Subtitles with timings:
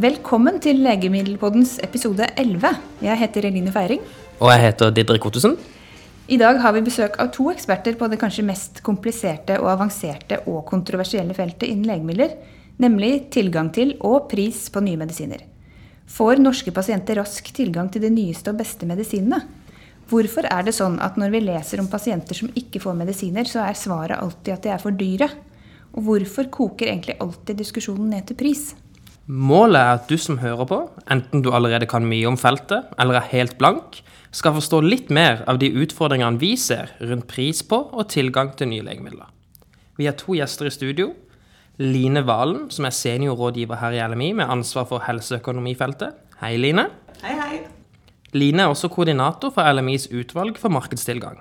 [0.00, 2.70] Velkommen til Legemiddelpoddens episode 11.
[3.04, 4.00] Jeg heter Eline Feiring.
[4.38, 5.58] Og jeg heter Didrik Ottesen.
[6.30, 10.40] I dag har vi besøk av to eksperter på det kanskje mest kompliserte og avanserte
[10.48, 12.32] og kontroversielle feltet innen legemidler,
[12.80, 15.44] nemlig tilgang til og pris på nye medisiner.
[16.08, 19.42] Får norske pasienter rask tilgang til de nyeste og beste medisinene?
[20.08, 23.66] Hvorfor er det sånn at når vi leser om pasienter som ikke får medisiner, så
[23.68, 25.28] er svaret alltid at de er for dyre?
[25.92, 28.70] Og hvorfor koker egentlig alltid diskusjonen ned til pris?
[29.30, 30.76] Målet er at du som hører på,
[31.06, 34.00] enten du allerede kan mye om feltet eller er helt blank,
[34.34, 38.72] skal forstå litt mer av de utfordringene vi ser rundt pris på og tilgang til
[38.72, 39.28] nye legemidler.
[39.98, 41.12] Vi har to gjester i studio.
[41.78, 46.16] Line Valen, som er seniorrådgiver her i LMI med ansvar for helseøkonomifeltet.
[46.42, 46.88] Hei, Line.
[47.22, 47.60] Hei, hei.
[48.34, 51.38] Line er også koordinator for LMIs utvalg for markedstilgang.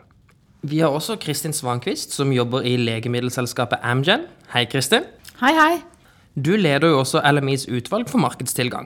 [0.62, 4.28] Vi har også Kristin Svankvist, som jobber i legemiddelselskapet Amgen.
[4.54, 5.08] Hei, Kristin.
[5.40, 5.80] Hei, hei.
[6.40, 8.86] Du leder jo også LMIs utvalg for markedstilgang.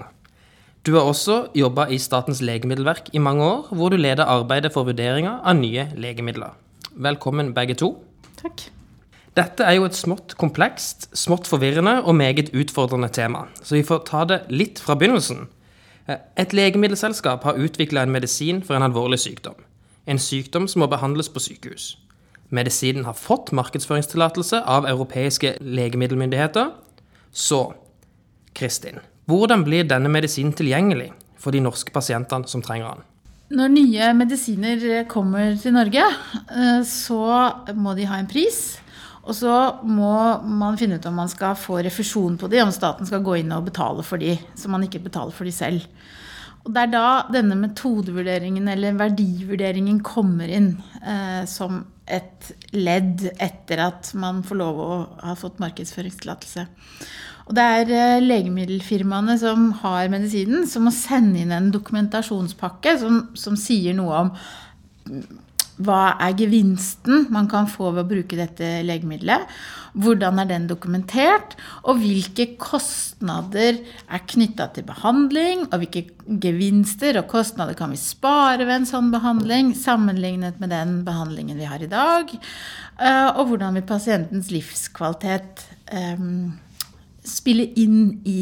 [0.87, 4.87] Du har også jobba i Statens legemiddelverk i mange år, hvor du leder arbeidet for
[4.87, 6.55] vurderinger av nye legemidler.
[6.95, 7.91] Velkommen begge to.
[8.39, 8.63] Takk.
[9.37, 14.01] Dette er jo et smått komplekst, smått forvirrende og meget utfordrende tema, så vi får
[14.07, 15.45] ta det litt fra begynnelsen.
[16.09, 19.59] Et legemiddelselskap har utvikla en medisin for en alvorlig sykdom.
[20.07, 21.99] En sykdom som må behandles på sykehus.
[22.49, 26.73] Medisinen har fått markedsføringstillatelse av europeiske legemiddelmyndigheter,
[27.33, 27.73] så,
[28.53, 31.09] Kristin, hvordan blir denne medisinen tilgjengelig
[31.41, 33.09] for de norske pasientene som trenger den?
[33.53, 37.25] Når nye medisiner kommer til Norge, eh, så
[37.75, 38.79] må de ha en pris.
[39.23, 39.55] Og så
[39.87, 43.37] må man finne ut om man skal få refusjon på de, om staten skal gå
[43.39, 45.85] inn og betale for de, så man ikke betaler for de selv.
[46.64, 53.81] Og Det er da denne metodevurderingen eller verdivurderingen kommer inn eh, som et ledd etter
[53.83, 54.89] at man får lov å
[55.23, 56.66] ha fått markedsføringstillatelse.
[57.50, 63.25] Og det er eh, legemiddelfirmaene som har medisinen, som må sende inn en dokumentasjonspakke som,
[63.35, 64.34] som sier noe om
[65.85, 69.45] hva er gevinsten man kan få ved å bruke dette legemiddelet?
[69.94, 71.53] Hvordan er den dokumentert?
[71.85, 75.67] Og hvilke kostnader er knytta til behandling?
[75.69, 76.07] Og hvilke
[76.43, 81.69] gevinster og kostnader kan vi spare ved en sånn behandling sammenlignet med den behandlingen vi
[81.69, 82.33] har i dag?
[82.33, 86.53] Eh, og hvordan vil pasientens livskvalitet um,
[87.23, 88.39] spille inn i,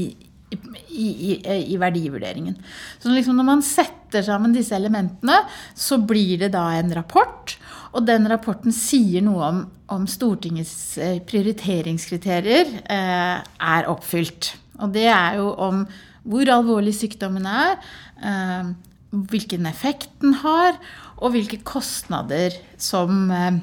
[0.51, 1.31] i, i,
[1.73, 2.57] i, verdivurderingen.
[2.99, 5.37] Så liksom når man setter sammen disse elementene,
[5.75, 7.55] så blir det da en rapport.
[7.95, 14.53] Og den rapporten sier noe om om Stortingets eh, prioriteringskriterier eh, er oppfylt.
[14.81, 15.83] Og det er jo om
[16.21, 17.77] hvor alvorlig sykdommen er,
[18.23, 18.71] eh,
[19.11, 20.77] hvilken effekt den har,
[21.21, 23.59] og hvilke kostnader som, eh,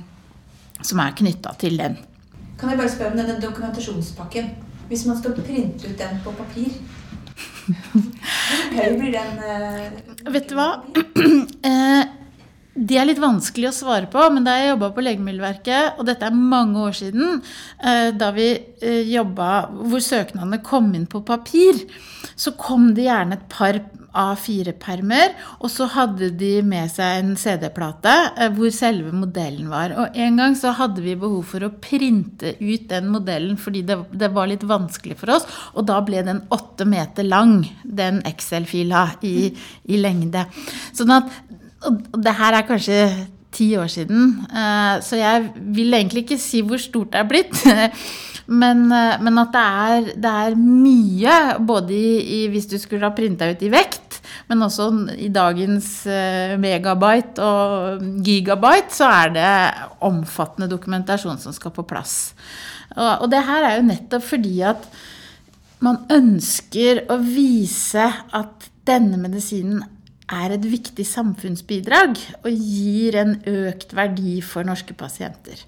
[0.82, 1.98] som er knytta til den.
[2.58, 4.50] Kan jeg bare spørre om denne dokumentasjonspakken?
[4.88, 6.72] Hvis man skal printe ut den på papir,
[8.98, 9.34] blir den?
[9.42, 10.70] Uh, Vet du hva?
[11.68, 12.04] Eh,
[12.78, 16.28] det er litt vanskelig å svare på, men da jeg jobba på Legemiddelverket, og dette
[16.28, 17.40] er mange år siden,
[17.82, 18.46] eh, da vi
[19.10, 21.80] jobba hvor søknadene kom inn på papir,
[22.38, 23.80] så kom det gjerne et par
[24.18, 29.94] A4-permer, og så hadde de med seg en CD-plate eh, hvor selve modellen var.
[29.98, 33.98] Og en gang så hadde vi behov for å printe ut den modellen fordi det,
[34.18, 39.08] det var litt vanskelig for oss, og da ble den åtte meter lang, den Excel-fila
[39.26, 39.50] i,
[39.88, 40.46] i, lengde.
[40.96, 41.32] Sånn at
[41.86, 43.02] Og det her er kanskje
[43.54, 47.62] ti år siden, eh, så jeg vil egentlig ikke si hvor stort det er blitt.
[48.48, 51.32] Men, eh, men, at det er, det er mye,
[51.68, 54.07] både i, i, hvis du skulle ha printa ut i vekt,
[54.48, 54.88] men også
[55.20, 59.52] i dagens eh, megabyte og gigabyte, så er det
[60.08, 62.32] omfattende dokumentasjon som skal på plass.
[62.96, 64.88] Og, det her er jo nettopp fordi at
[65.84, 69.84] man ønsker å vise at denne medisinen
[70.28, 75.60] er et viktig samfunnsbidrag og gir en økt verdi for norske pasienter.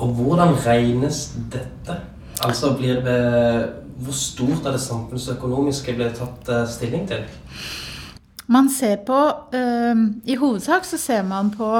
[0.00, 1.98] Og hvordan regnes dette?
[2.40, 3.20] Altså blir det
[4.00, 7.26] Hvor stort av det samfunnsøkonomiske blir det tatt eh, stilling til?
[8.50, 9.18] Man ser på
[9.54, 11.70] øh, I hovedsak så ser man på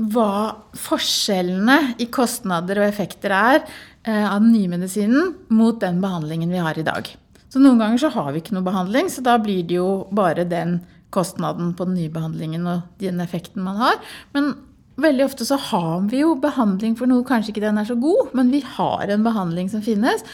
[0.00, 0.32] hva
[0.76, 6.62] forskjellene i kostnader og effekter er øh, av den nye medisinen mot den behandlingen vi
[6.62, 7.10] har i dag.
[7.50, 10.46] Så noen ganger så har vi ikke noe behandling, så da blir det jo bare
[10.48, 10.78] den
[11.10, 13.98] kostnaden på den nye behandlingen og den effekten man har.
[14.36, 14.52] Men
[15.00, 18.34] Veldig ofte så har vi jo behandling for noe, kanskje ikke den er så god,
[18.36, 20.24] men vi har en behandling som finnes.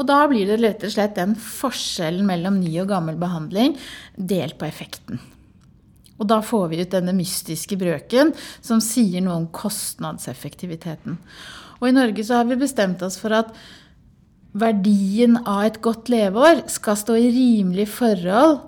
[0.00, 3.76] Og da blir det rett og slett den forskjellen mellom ny og gammel behandling
[4.16, 5.20] delt på effekten.
[6.16, 8.32] Og da får vi ut denne mystiske brøken
[8.64, 11.18] som sier noe om kostnadseffektiviteten.
[11.76, 13.52] Og i Norge så har vi bestemt oss for at
[14.56, 18.62] verdien av et godt leveår skal stå i rimelig forhold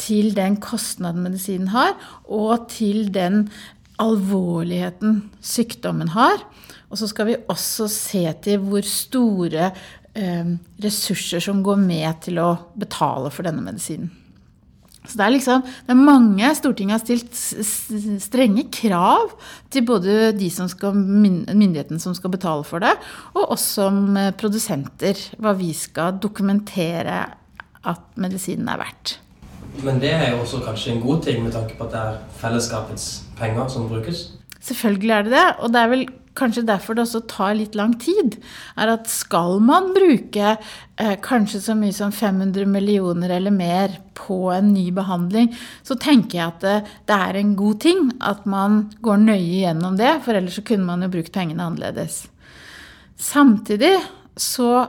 [0.00, 3.48] til den kostnaden medisinen har, og til den
[4.02, 6.42] alvorligheten sykdommen har.
[6.92, 9.70] Og så skal vi også se til hvor store
[10.14, 14.10] eh, ressurser som går med til å betale for denne medisinen.
[15.02, 19.32] Så det er liksom, det er mange Stortinget har stilt strenge krav
[19.72, 22.92] til både de som skal, myndigheten som skal betale for det,
[23.34, 25.18] og oss som eh, produsenter.
[25.42, 27.24] Hva vi skal dokumentere
[27.82, 29.16] at medisinen er verdt.
[29.80, 32.18] Men det er jo også kanskje en god ting med tanke på at det er
[32.42, 33.06] fellesskapets
[33.38, 34.26] penger som brukes?
[34.62, 36.04] Selvfølgelig er det det, og det er vel
[36.38, 38.38] kanskje derfor det også tar litt lang tid,
[38.80, 44.46] er at skal man bruke eh, kanskje så mye som 500 millioner eller mer på
[44.54, 45.50] en ny behandling,
[45.84, 46.76] så tenker jeg at det,
[47.10, 50.88] det, er en god ting at man går nøye gjennom det, for ellers så kunne
[50.88, 52.24] man jo brukt pengene annerledes.
[53.20, 53.94] Samtidig
[54.40, 54.86] så,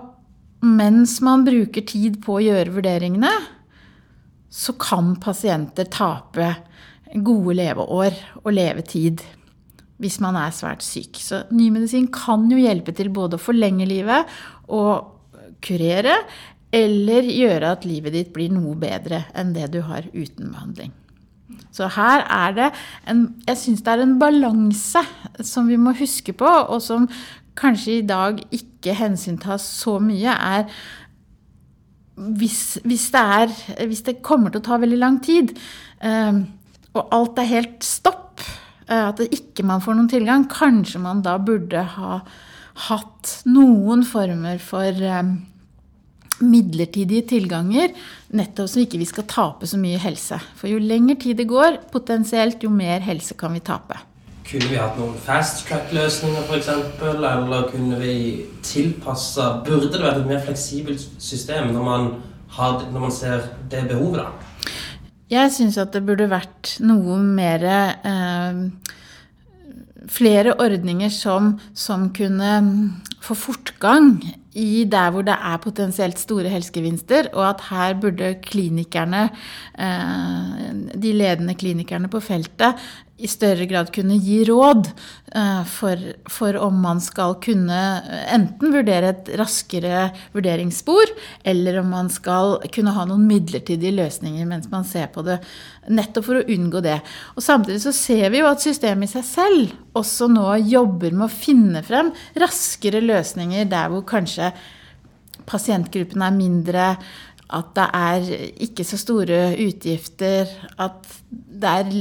[0.64, 3.34] mens man bruker tid på å gjøre vurderingene,
[4.54, 6.52] så kan pasienter tape
[7.26, 9.24] gode leveår og levetid
[10.02, 11.18] hvis man er svært syk.
[11.22, 14.30] Så ny medisin kan jo hjelpe til både å forlenge livet
[14.74, 15.10] og
[15.64, 16.18] kurere,
[16.74, 20.92] eller gjøre at livet ditt blir noe bedre enn det du har uten behandling.
[21.74, 22.70] Så her er det
[23.10, 25.04] en Jeg syns det er en balanse
[25.46, 27.08] som vi må huske på, og som
[27.60, 30.66] kanskje i dag ikke hensyntas så mye, er
[32.16, 33.56] hvis, hvis, det er,
[33.88, 35.56] hvis det kommer til å ta veldig lang tid,
[36.04, 36.44] eh,
[36.94, 38.24] og alt er helt stopp,
[38.88, 40.46] Eh, at ikke man får noen tilgang.
[40.52, 42.20] Kanskje man da burde ha
[42.88, 45.36] hatt noen former for um,
[46.44, 47.94] midlertidige tilganger,
[48.34, 50.40] nettopp så ikke vi skal tape så mye helse.
[50.58, 54.00] For jo lenger tid det går, potensielt, jo mer helse kan vi tape.
[54.44, 56.70] Kunne vi hatt noen fast track-løsninger f.eks.,
[57.00, 58.16] eller kunne vi
[58.66, 62.10] tilpassa Burde det vært et mer fleksibelt system når man,
[62.58, 64.50] har, når man ser det behovet, da?
[65.32, 68.64] Jeg syns at det burde vært noe mer eh,
[70.14, 72.50] Flere ordninger som, som, kunne
[73.24, 74.18] få fortgang
[74.60, 79.30] i der hvor det er potensielt store helsegevinster, og at her burde klinikerne,
[79.80, 80.68] eh,
[81.00, 82.84] de ledende klinikerne på feltet,
[83.22, 84.88] i større grad kunne gi råd
[85.36, 86.00] eh, for,
[86.34, 87.80] for, om man skal kunne
[88.34, 91.12] enten vurdere et raskere vurderingsspor,
[91.46, 95.38] eller om man skal kunne ha noen midlertidige løsninger mens man ser på det.
[95.94, 96.98] Nettopp for å unngå det.
[97.38, 101.28] Og Samtidig så ser vi jo at systemet i seg selv også nå jobber med
[101.28, 102.10] å finne frem
[102.42, 104.50] raskere løsninger der hvor kanskje
[105.46, 106.90] pasientgruppen er mindre,
[107.54, 108.28] at det er
[108.66, 110.50] ikke så store utgifter,
[110.82, 111.96] at det er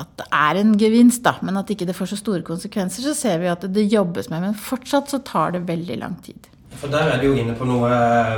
[0.00, 3.14] at det er en gevinst, da, men at ikke det får så store konsekvenser, så
[3.16, 4.46] ser vi at det jobbes med.
[4.46, 6.48] Men fortsatt så tar det veldig lang tid.
[6.80, 8.36] For der er du jo inne på noe eh,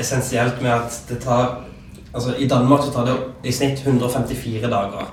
[0.00, 1.62] essensielt med at det tar
[2.16, 3.14] Altså I Danmark så tar det
[3.44, 5.10] i snitt 154 dager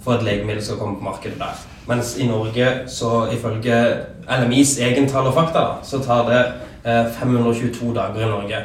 [0.00, 1.58] for et legemiddel skal komme på markedet der.
[1.90, 3.74] Mens i Norge, så ifølge
[4.24, 6.40] LMIs egen tall og fakta, så tar det
[7.18, 8.62] 522 eh, dager i Norge.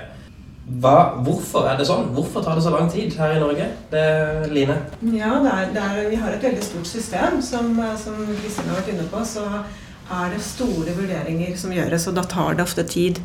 [0.61, 2.11] Hva, hvorfor er det sånn?
[2.15, 3.65] Hvorfor tar det så lang tid her i Norge?
[3.91, 4.03] Det,
[4.53, 4.77] Line?
[5.09, 7.39] Ja, det er, det er, Vi har et veldig stort system.
[7.43, 9.47] Som, som Kristin har vært inne på, så
[10.11, 13.19] er det store vurderinger som gjøres, og da tar det ofte tid.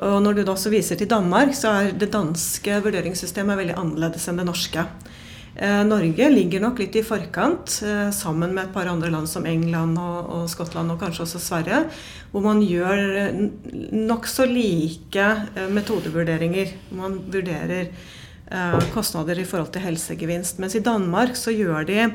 [0.00, 4.28] Og Når du da også viser til Danmark, så er det danske vurderingssystemet veldig annerledes
[4.30, 4.86] enn det norske.
[5.60, 9.44] Eh, Norge ligger nok litt i forkant, eh, sammen med et par andre land som
[9.44, 11.80] England og, og Skottland og kanskje også Sverige,
[12.32, 13.42] hvor man gjør eh,
[13.92, 15.26] nokså like
[15.68, 16.72] metodevurderinger.
[16.96, 17.92] Man vurderer
[18.90, 20.56] kostnader i forhold til helsegevinst.
[20.58, 22.08] Mens i Danmark så gjør de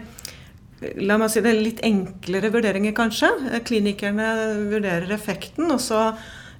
[0.99, 3.29] La meg si det, litt enklere vurderinger, kanskje.
[3.65, 4.25] Klinikerne
[4.67, 6.09] vurderer effekten, og så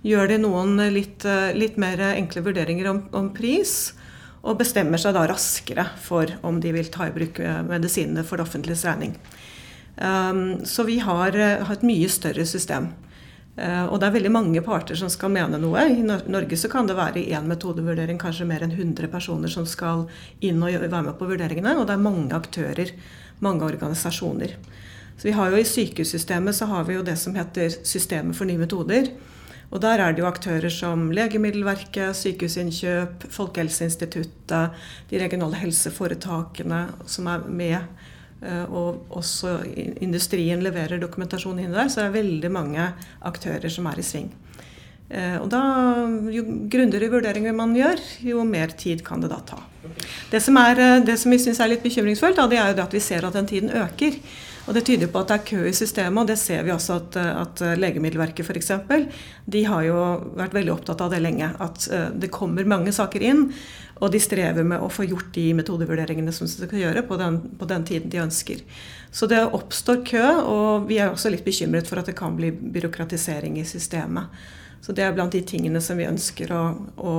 [0.08, 1.28] gjør de noen litt,
[1.60, 3.92] litt mer enkle vurderinger om, om pris
[4.46, 8.38] og bestemmer seg da raskere for om de vil ta i bruk eh, medisinene for
[8.38, 9.16] det offentliges regning.
[9.96, 12.92] Um, så vi har, eh, har, et mye større system.
[13.56, 15.86] Uh, og det er veldig mange parter som skal mene noe.
[15.88, 19.66] I Norge så kan det være i én metodevurdering kanskje mer enn 100 personer som
[19.66, 20.10] skal
[20.44, 21.78] inn og være med på vurderingene.
[21.80, 22.92] Og det er mange aktører,
[23.40, 24.58] mange organisasjoner.
[25.16, 28.46] Så vi har jo I sykehussystemet så har vi jo det som heter Systemet for
[28.46, 29.08] nye metoder.
[29.76, 37.44] Og der er det jo aktører som Legemiddelverket, Sykehusinnkjøp, Folkehelseinstituttet, de regionale helseforetakene som er
[37.52, 38.06] med.
[38.40, 39.58] Eh, og også
[40.06, 41.92] industrien leverer dokumentasjon inn der.
[41.92, 42.88] Så det er veldig mange
[43.28, 44.32] aktører som er i sving.
[45.10, 45.62] Eh, og da,
[46.32, 48.00] Jo grundigere vurderinger man gjør,
[48.32, 49.60] jo mer tid kan det da ta.
[50.32, 52.80] Det som, er, eh, det som vi syns er litt bekymringsfullt, da, det er jo
[52.80, 54.18] det at vi ser at den tiden øker.
[54.66, 56.98] Og Det tyder på at det er kø i systemet, og det ser vi også
[56.98, 58.72] at, at Legemiddelverket f.eks.
[59.46, 59.98] De har jo
[60.40, 61.52] vært veldig opptatt av det lenge.
[61.62, 63.44] At eh, det kommer mange saker inn,
[64.02, 67.38] og de strever med å få gjort de metodevurderingene som de skal gjøre på den,
[67.60, 68.64] på den tiden de ønsker.
[69.14, 72.50] Så det oppstår kø, og vi er også litt bekymret for at det kan bli
[72.52, 74.34] byråkratisering i systemet.
[74.82, 76.64] Så det er blant de tingene som vi ønsker å,
[76.98, 77.14] å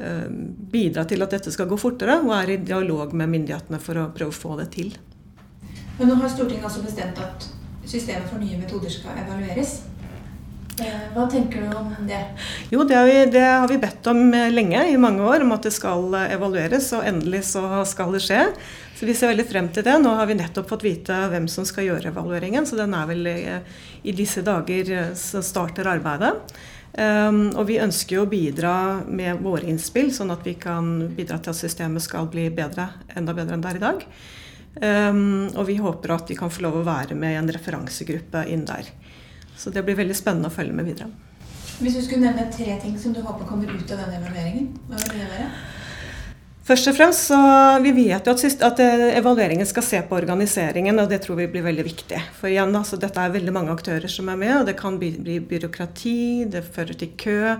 [0.00, 0.24] eh,
[0.72, 4.08] bidra til at dette skal gå fortere, og er i dialog med myndighetene for å
[4.16, 4.96] prøve å få det til.
[5.98, 7.46] Men nå har Stortinget altså bestemt at
[7.86, 9.78] systemet for nye metoder skal evalueres.
[10.76, 12.18] Eh, hva tenker du om det?
[12.68, 15.54] Jo, det har, vi, det har vi bedt om eh, lenge, i mange år, om
[15.56, 16.90] at det skal eh, evalueres.
[16.98, 18.42] Og endelig så skal det skje.
[18.98, 19.96] Så vi ser veldig frem til det.
[20.02, 23.28] Nå har vi nettopp fått vite hvem som skal gjøre evalueringen, så den er vel
[23.28, 26.32] i disse dager så starter arbeidet.
[26.96, 31.36] Um, og vi ønsker jo å bidra med våre innspill, sånn at vi kan bidra
[31.44, 34.06] til at systemet skal bli bedre, enda bedre enn det er i dag.
[34.76, 38.44] Um, og vi håper at vi kan få lov å være med i en referansegruppe
[38.52, 38.90] inn der.
[39.56, 41.08] Så det blir veldig spennende å følge med videre.
[41.80, 45.00] Hvis du skulle nevne tre ting som du håper kommer ut av denne evalueringen, hva
[45.00, 45.48] vil det være?
[46.66, 47.38] Først og fremst så
[47.84, 51.46] Vi vet jo at, at, eh, evalueringen skal se på organiseringen, og det tror vi
[51.52, 52.18] blir veldig viktig.
[52.40, 55.12] For igjen, altså, dette er veldig mange aktører som er med, og det kan bli,
[55.14, 57.54] bli byråkrati, det fører til kø.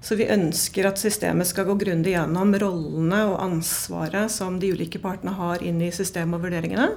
[0.00, 5.00] Så vi ønsker at systemet skal gå grundig gjennom rollene og ansvaret som de ulike
[5.02, 6.88] partene har inn i systemet og vurderingene.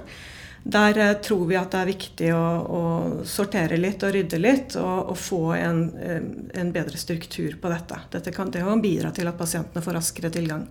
[0.64, 2.82] Der eh, tror vi at det er viktig å, å
[3.28, 6.22] sortere litt og rydde litt, og, og få en, eh,
[6.56, 8.00] en, bedre struktur på dette.
[8.14, 10.64] Dette kan, det kan bidra til at pasientene får raskere tilgang.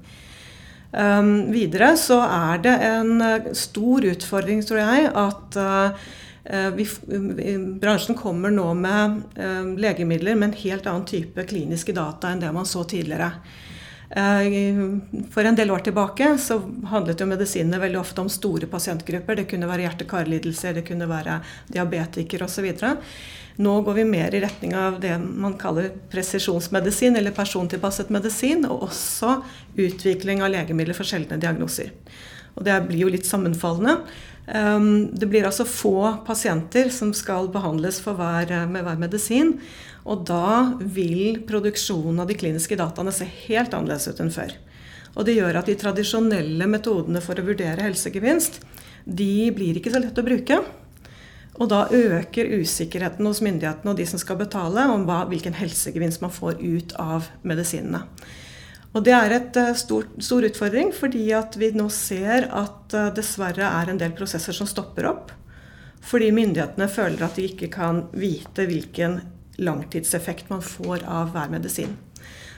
[0.94, 6.10] Um, videre så er det en eh, stor utfordring, tror jeg, at uh,
[6.76, 6.88] vi,
[7.82, 12.52] bransjen kommer nå med eh, legemidler med en helt annen type kliniske data enn det
[12.52, 13.32] man så tidligere.
[14.10, 14.82] Eh,
[15.32, 16.60] for en del år tilbake så
[16.92, 19.40] handlet jo medisinene veldig ofte om store pasientgrupper.
[19.40, 21.40] Det kunne være hjerte-karlidelser, det kunne være
[21.72, 22.70] diabetikere osv.
[23.56, 28.88] Nå går vi mer i retning av det man kaller presisjonsmedisin, eller persontilpasset medisin, og
[28.90, 29.40] også
[29.78, 31.94] utvikling av legemidler for sjeldne diagnoser.
[32.54, 34.02] Og det blir jo litt sammenfallende.
[34.48, 39.60] Ehm, det blir altså få pasienter som skal behandles hver, eh, med hver medisin.
[40.06, 44.52] Og da vil produksjonen av de kliniske dataene se helt annerledes ut enn før.
[45.16, 48.60] Og det gjør at de tradisjonelle metodene for å vurdere helsegevinst,
[49.06, 50.64] de blir ikke så lett å bruke.
[51.62, 56.24] Og da øker usikkerheten hos myndighetene og de som skal betale, om hva, hvilken helsegevinst
[56.24, 58.08] man får ut av medisinene.
[58.94, 63.10] Og det er et eh, stor, stor utfordring, fordi at vi nå ser at eh,
[63.18, 65.34] dessverre er en del prosesser som stopper opp.
[66.04, 69.22] Fordi myndighetene føler at de ikke kan vite hvilken
[69.64, 71.96] langtidseffekt man får av hver medisin.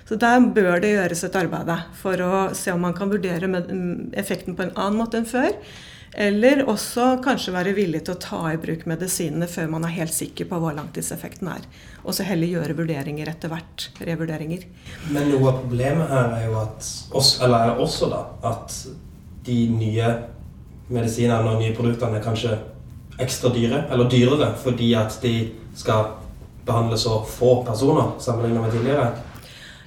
[0.05, 3.49] Så der bør det gjøres et arbeid for å se om man kan vurdere
[4.17, 5.55] effekten på en annen måte enn før.
[6.13, 10.13] Eller også kanskje være villig til å ta i bruk medisinene før man er helt
[10.15, 11.65] sikker på hva langtidseffekten er.
[12.05, 13.89] Og så heller gjøre vurderinger etter hvert.
[14.05, 14.63] Revurderinger.
[15.09, 16.91] Men noe av problemet her er jo at
[17.43, 18.21] eller er også da,
[18.51, 18.77] at
[19.45, 20.13] de nye
[20.93, 22.53] medisinene og nye produktene er kanskje
[23.21, 25.35] ekstra dyre, eller dyrere, fordi at de
[25.75, 26.13] skal
[26.65, 29.07] behandle så få personer sammenlignet med tidligere.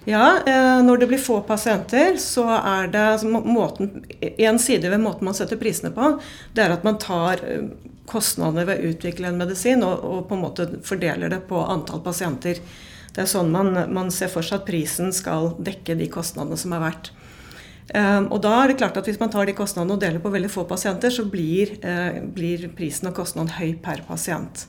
[0.08, 3.90] Ja, eh, når det blir få pasienter, så er det altså, måten,
[4.38, 6.14] En side ved måten man setter prisene på,
[6.56, 7.66] det er at man tar eh,
[8.08, 12.00] kostnadene ved å utvikle en medisin og, og på en måte fordeler det på antall
[12.00, 12.62] pasienter.
[13.12, 16.72] Det er sånn man, man ser for seg at prisen skal dekke de kostnadene som
[16.72, 17.12] er verdt.
[17.88, 20.32] Um, og da er det klart at Hvis man tar de kostnadene og deler på
[20.32, 21.72] veldig få pasienter, så blir,
[22.36, 24.66] blir prisen og kostnaden høy per pasient.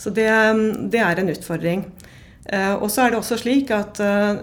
[0.00, 0.28] Så det,
[0.92, 1.86] det er en utfordring.
[2.46, 4.40] Eh, og så er det også slik at eh,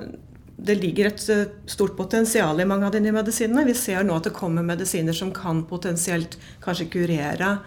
[0.60, 3.68] det ligger et eh, stort potensial i mange av de nye medisinene.
[3.68, 7.58] Vi ser nå at det kommer medisiner som kan potensielt kanskje kurere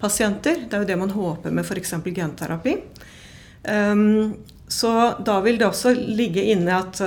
[0.00, 0.66] pasienter.
[0.66, 1.96] Det er jo det man håper med f.eks.
[2.04, 2.78] genterapi.
[3.68, 4.36] Um,
[4.70, 4.90] så
[5.24, 7.00] da vil det også ligge inne at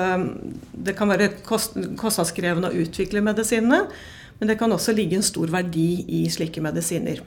[0.73, 3.83] det kan være kostnadskrevende å utvikle medisinene,
[4.39, 7.21] men det kan også ligge en stor verdi i slike medisiner.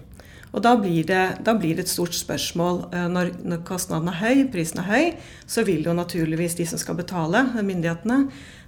[0.55, 2.85] Og da blir, det, da blir det et stort spørsmål.
[2.95, 5.07] Eh, når, når, kostnaden er høy, prisen er høy,
[5.51, 8.21] så vil jo naturligvis de som skal betale, myndighetene,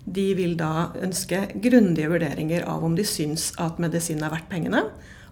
[0.07, 4.83] de vil da ønske grundige vurderinger av om de syns at medisinen er verdt pengene,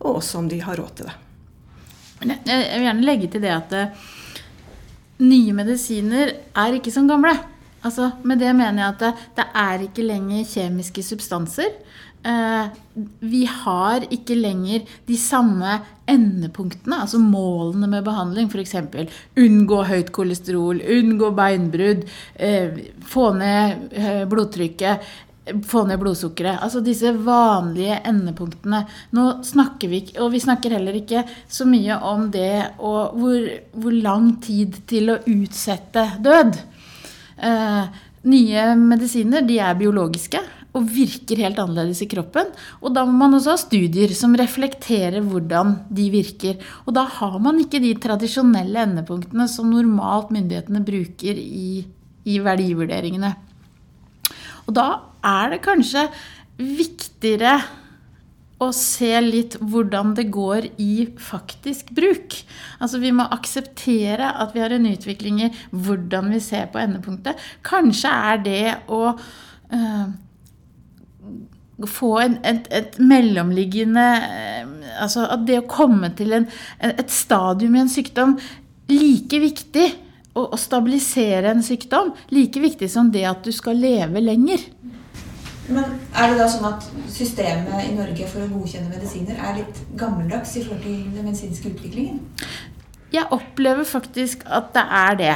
[0.01, 1.17] og også om de har råd til det.
[2.25, 4.07] Jeg vil gjerne legge til det at eh,
[5.27, 7.35] nye medisiner er ikke som gamle.
[7.85, 11.75] Altså, med det mener jeg at det, det er ikke lenger kjemiske substanser.
[12.25, 12.67] Eh,
[13.21, 15.77] vi har ikke lenger de samme
[16.09, 18.49] endepunktene, altså målene med behandling.
[18.49, 18.79] F.eks.
[19.41, 25.15] unngå høyt kolesterol, unngå beinbrudd, eh, få ned eh, blodtrykket.
[25.69, 26.63] få ned blodsukkeret.
[26.65, 28.79] Altså disse vanlige endepunktene.
[29.13, 31.21] Nå snakker vi ikke, og vi snakker heller ikke
[31.53, 36.57] så mye om det og hvor, hvor lang tid til å utsette død.
[38.25, 40.41] Nye medisiner de er biologiske
[40.75, 42.51] og virker helt annerledes i kroppen.
[42.83, 46.59] Og da må man også ha studier som reflekterer hvordan de virker.
[46.85, 51.85] Og da har man ikke de tradisjonelle endepunktene som normalt myndighetene bruker i,
[52.27, 53.35] i verdivurderingene.
[54.67, 54.89] Og da
[55.25, 56.09] er det kanskje
[56.59, 57.59] viktigere
[58.63, 62.37] å se litt hvordan det går i faktisk bruk.
[62.79, 67.41] Altså Vi må akseptere at vi har en utvikling i hvordan vi ser på endepunktet.
[67.67, 70.07] Kanskje er det å uh,
[71.91, 76.45] få en, et, et, mellomliggende uh, Altså at det å komme til en,
[76.79, 78.37] et stadium i en sykdom
[78.93, 79.89] like viktig
[80.35, 84.63] å, å stabilisere en sykdom, like viktig som det at du skal leve lenger.
[85.65, 89.81] Men er det da sånn at systemet i Norge for å godkjenne medisiner er litt
[89.97, 92.21] gammeldags i forhold til den medisinske utviklingen?
[93.15, 95.35] Jeg opplever faktisk at det er det.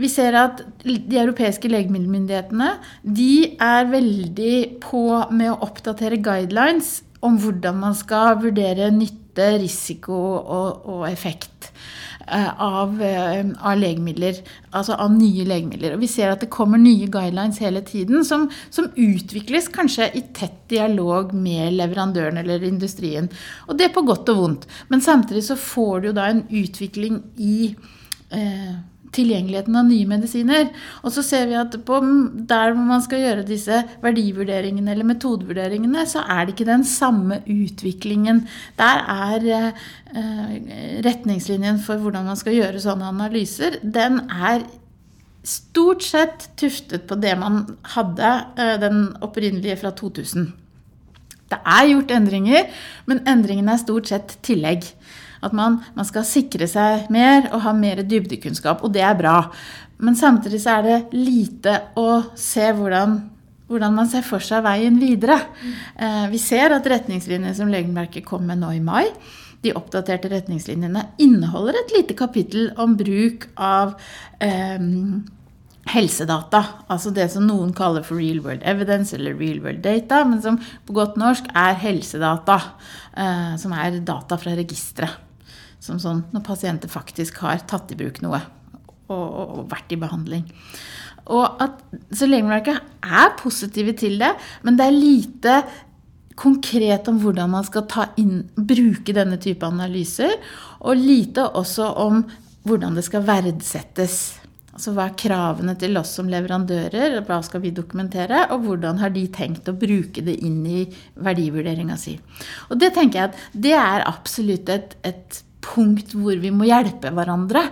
[0.00, 2.70] Vi ser at de europeiske legemiddelmyndighetene
[3.02, 10.16] de er veldig på med å oppdatere guidelines om hvordan man skal vurdere nytte, risiko
[10.38, 11.70] og, og effekt.
[12.26, 14.38] Eh, av, eh, av, legemidler,
[14.72, 15.92] altså av nye legemidler.
[15.92, 20.22] Og vi ser at det kommer nye guidelines hele tiden som, som, utvikles kanskje i
[20.32, 23.28] tett dialog med leverandøren eller industrien.
[23.68, 24.66] Og det på godt og vondt.
[24.88, 27.58] Men samtidig så får du jo da en utvikling i
[28.32, 28.72] eh,
[29.14, 30.68] tilgjengeligheten av nye medisiner.
[31.02, 36.44] Og så ser vi at der man skal gjøre disse verdivurderingene eller metodevurderingene, så er
[36.44, 38.44] det ikke den samme utviklingen.
[38.80, 40.56] Der er eh,
[41.06, 44.66] retningslinjen for hvordan man skal gjøre sånne analyser, den er
[45.44, 50.52] stort sett tuftet på det man hadde, eh, den opprinnelige fra 2000.
[51.52, 52.70] Det er gjort endringer,
[53.06, 54.88] men endringene er stort sett tillegg.
[55.44, 59.38] At man, man, skal sikre seg mer og ha mer dybdekunnskap, og det er bra.
[60.02, 63.18] Men samtidig så er det lite å se hvordan,
[63.70, 65.38] hvordan man ser for seg veien videre.
[65.96, 69.06] Eh, vi ser at retningslinjene som Legemerket kom med nå i mai,
[69.64, 73.94] de oppdaterte retningslinjene inneholder et lite kapittel om bruk av
[74.44, 74.82] eh,
[75.94, 76.62] helsedata.
[76.92, 80.58] Altså det som noen kaller for real world evidence eller real world data, men som
[80.86, 82.60] på godt norsk er helsedata.
[83.14, 85.23] Eh, som er data fra registeret.
[85.84, 88.40] Som sånn når pasienter faktisk har tatt i bruk noe
[89.12, 90.46] og, og, og vært i behandling.
[91.32, 91.80] Og at,
[92.12, 94.32] så Legemiddelverket er positive til det,
[94.64, 95.58] men det er lite
[96.40, 97.86] konkret om hvordan man skal
[98.20, 100.34] inn, bruke denne type analyser.
[100.84, 102.24] Og lite også om
[102.64, 104.16] hvordan det skal verdsettes.
[104.74, 109.12] Altså Hva er kravene til oss som leverandører, hva skal vi dokumentere, og hvordan har
[109.14, 110.82] de tenkt å bruke det inn i
[111.14, 112.16] verdivurderinga si.
[112.72, 117.12] Og det tenker jeg at det er absolutt et, et punkt hvor vi må hjelpe
[117.14, 117.64] hverandre.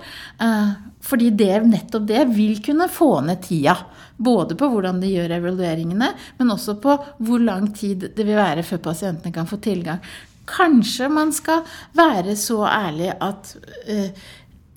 [0.42, 3.76] Eh, fordi det, nettopp det vil kunne få ned tida.
[4.22, 8.64] Både på hvordan de gjør evalueringene, men også på hvor lang tid det vil være
[8.66, 10.02] før pasientene kan få tilgang.
[10.48, 13.52] Kanskje man skal være så ærlig at
[13.90, 14.24] eh,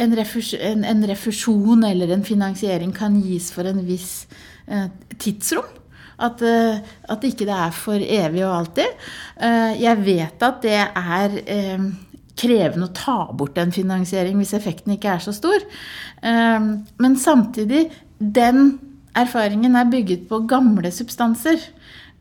[0.01, 0.17] en,
[1.07, 4.25] refusjon eller en finansiering kan gis for en viss
[4.67, 5.71] eh, tidsrom.
[6.15, 9.01] At, at ikke det er for evig og alltid.
[9.81, 11.33] Jeg vet at det er
[12.39, 15.63] krevende å ta bort en finansiering hvis effekten ikke er så stor.
[16.25, 17.87] Ehm, men samtidig,
[18.19, 18.77] den
[19.15, 21.59] erfaringen er bygget på gamle substanser.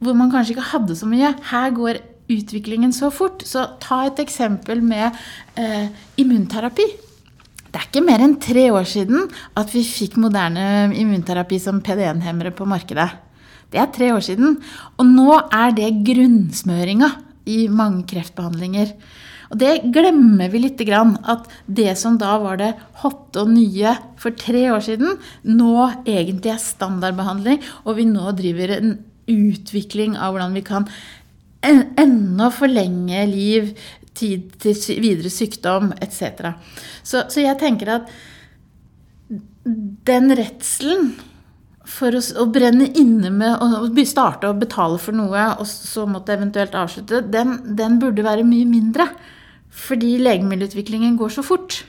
[0.03, 1.33] Hvor man kanskje ikke hadde så mye.
[1.51, 3.45] Her går utviklingen så fort.
[3.47, 5.11] Så ta et eksempel med
[5.61, 6.87] eh, immunterapi.
[7.75, 9.25] Det er ikke mer enn tre år siden
[9.59, 13.09] at vi fikk moderne immunterapi som PD1-hemmere på markedet.
[13.73, 14.61] Det er tre år siden.
[14.99, 17.11] Og nå er det grunnsmøringa
[17.51, 18.95] i mange kreftbehandlinger.
[19.53, 21.17] Og det glemmer vi litt grann.
[21.29, 26.55] At det som da var det hotte og nye for tre år siden, nå egentlig
[26.55, 28.97] er standardbehandling, og vi nå driver en
[29.31, 30.89] utvikling av hvordan vi kan
[31.65, 33.71] enda forlenge liv,
[34.15, 36.53] tid til videre sykdom etc.
[37.03, 38.13] Så, så jeg tenker at
[39.65, 41.15] den redselen
[41.85, 46.37] for å, å, brenne inne med å starte å betale for noe, og så måtte
[46.37, 49.09] eventuelt avslutte, den, den burde være mye mindre.
[49.75, 51.83] Fordi legemiddelutviklingen går så fort.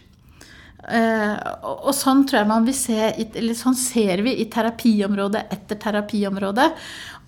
[0.86, 1.34] Uh,
[1.66, 6.68] og, sånn tror jeg man vil se, eller sånn ser vi i terapiområde etter terapiområde.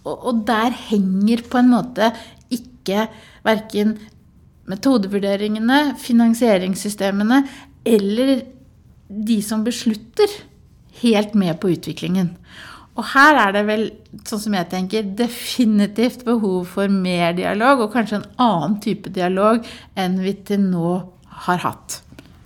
[0.07, 2.11] Og der henger på en måte
[2.53, 3.07] ikke
[3.45, 3.97] verken
[4.67, 7.41] metodevurderingene, finansieringssystemene
[7.87, 8.41] eller
[9.07, 10.31] de som beslutter,
[11.01, 12.33] helt med på utviklingen.
[12.97, 13.83] Og her er det vel,
[14.25, 19.61] sånn som jeg tenker, definitivt behov for mer dialog, og kanskje en annen type dialog
[19.93, 20.95] enn vi til nå
[21.45, 22.01] har hatt.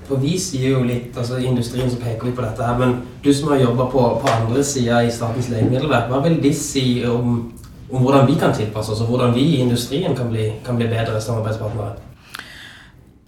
[0.10, 3.32] For Vi sier jo litt, altså industrien som peker litt på dette her, men du
[3.32, 7.46] som har jobba på, på, andre sida i Statens legemiddelverk, hva vil de si om,
[7.88, 10.90] om, hvordan vi kan tilpasse oss, og hvordan vi i industrien kan bli, kan bli
[10.92, 12.11] bedre samarbeidspartnere?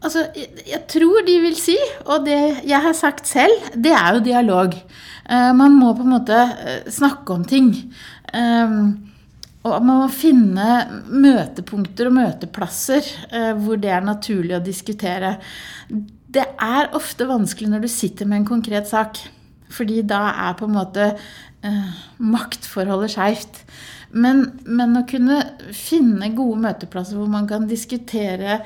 [0.03, 4.25] Altså, jeg, tror de vil si, og det jeg har sagt selv, det er jo
[4.25, 4.75] dialog.
[5.29, 7.71] Uh, man må på en måte uh, snakke om ting.
[8.35, 9.11] Um,
[9.63, 10.65] og man må finne
[11.07, 13.05] møtepunkter og møteplasser
[13.63, 15.37] hvor det er naturlig å diskutere.
[15.87, 19.21] Det er ofte vanskelig når du sitter med en konkret sak.
[19.73, 23.61] Fordi da er på en måte eh, maktforholdet skeivt.
[24.13, 25.39] Men, men, å kunne
[25.73, 28.59] finne gode møteplasser hvor man kan diskutere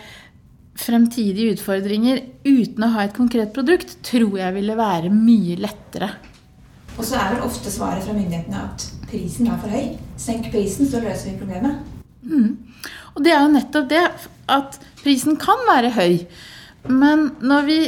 [0.78, 6.12] fremtidige utfordringer uten å ha et konkret produkt, tror jeg ville være mye lettere.
[6.98, 9.92] Og så er vel ofte svaret fra myndighetene at prisen er for høy.
[10.20, 11.82] Senk prisen, så løser vi problemet.
[12.26, 12.58] Mm.
[13.16, 14.04] Og det er jo nettopp det
[14.54, 16.20] at prisen kan være høy.
[16.90, 17.80] Men når vi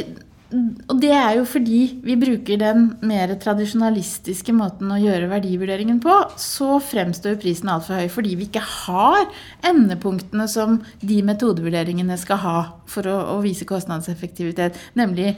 [0.50, 6.16] og det er jo fordi vi bruker den mer tradisjonalistiske måten å gjøre verdivurderingen på,
[6.42, 9.28] så fremstår prisen altfor høy fordi vi ikke har
[9.70, 12.58] endepunktene som de metodevurderingene skal ha
[12.90, 15.36] for å, å vise kostnadseffektivitet, nemlig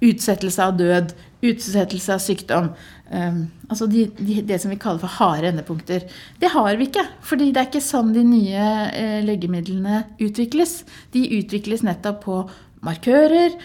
[0.00, 1.12] utsettelse av død,
[1.44, 2.70] utsettelse av sykdom.
[3.10, 6.06] Um, altså de, de, det som vi kaller for harde endepunkter.
[6.40, 8.64] Det har vi ikke, fordi det er ikke sånn de nye
[8.94, 10.84] eh, legemidlene utvikles.
[11.12, 12.40] De utvikles nettopp på
[12.86, 13.58] markører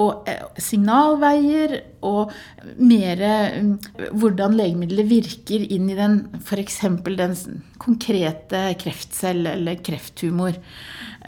[0.00, 2.32] og eh, signalveier og
[2.80, 3.20] mer
[3.60, 3.74] mm,
[4.16, 6.80] hvordan legemidlet virker inn i den f.eks.
[7.04, 7.36] den
[7.80, 10.56] konkrete kreftcelle eller krefttumor.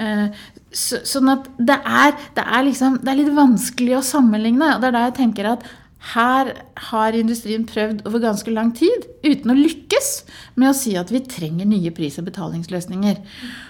[0.01, 4.75] Eh, sånn at det er, det er, liksom, det er litt vanskelig å sammenligne.
[4.75, 5.69] og Det er da jeg tenker at
[6.11, 6.49] her
[6.89, 10.09] har industrien prøvd over ganske lang tid uten å lykkes
[10.59, 13.21] med å si at vi trenger nye pris- og betalingsløsninger.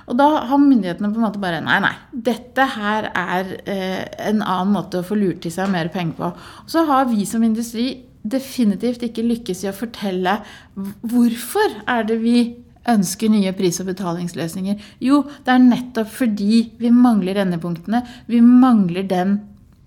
[0.08, 1.92] Og da har myndighetene på en måte bare Nei, nei.
[2.12, 6.32] Dette her er eh, en annen måte å få lurt til seg mer penger på.
[6.64, 7.90] Og så har vi som industri
[8.22, 10.38] definitivt ikke lykkes i å fortelle
[10.74, 12.36] hvorfor er det vi
[12.88, 14.80] ønsker nye pris- og betalingsløsninger.
[15.04, 18.02] Jo, det er nettopp fordi vi mangler endepunktene.
[18.26, 19.40] Vi mangler den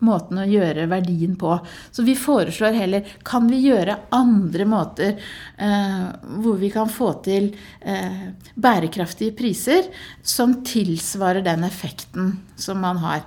[0.06, 1.58] måten å gjøre verdien på.
[1.92, 5.14] Så vi foreslår heller kan vi gjøre andre måter
[5.58, 6.08] eh,
[6.42, 9.90] hvor vi kan få til eh, bærekraftige priser
[10.24, 13.26] som tilsvarer den effekten som man har.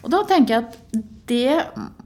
[0.00, 1.58] Og da tenker jeg at det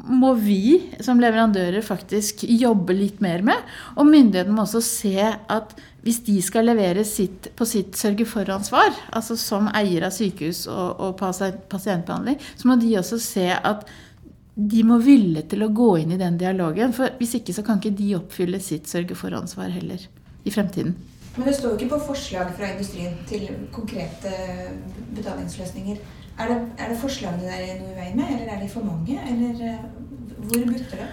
[0.04, 3.74] må vi som leverandører faktisk jobbe litt mer med.
[3.96, 9.38] Og myndighetene må også se at hvis de skal levere sitt, på sitt sørge-for-ansvar, altså
[9.40, 11.14] som eier av sykehus og, og
[11.72, 13.87] pasientbehandling, så må de også se at
[14.55, 16.95] de må ville til å gå inn i den dialogen.
[16.95, 20.07] For hvis ikke så kan ikke de oppfylle sitt sørge-for-ansvar heller
[20.45, 20.95] i fremtiden.
[21.35, 24.31] Men det står jo ikke på forslag fra industrien til konkrete
[25.17, 25.99] betalingsløsninger.
[26.38, 28.87] Er det, er det forslagene der er noe i veien med, eller er de for
[28.87, 29.19] mange?
[29.19, 29.88] Eller eh,
[30.45, 31.11] hvor butter det?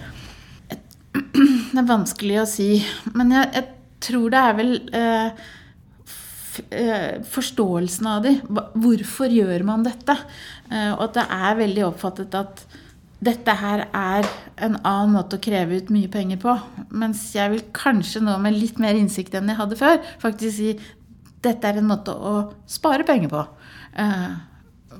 [1.72, 2.68] Det er vanskelig å si.
[3.16, 3.66] Men jeg, jeg
[4.04, 5.44] tror det er vel eh,
[6.76, 8.34] eh forståelsen av de.
[8.84, 10.16] Hvorfor gjør man dette?
[10.70, 12.64] Eh, og at det er veldig oppfattet at
[13.22, 14.26] dette her er
[14.62, 16.56] en annen måte å kreve ut mye penger på.
[16.90, 20.72] Mens jeg vil kanskje nå med litt mer innsikt enn jeg hadde før, faktisk si
[21.42, 22.34] dette er en måte å
[22.70, 23.44] spare penger på.
[23.98, 24.34] Uh,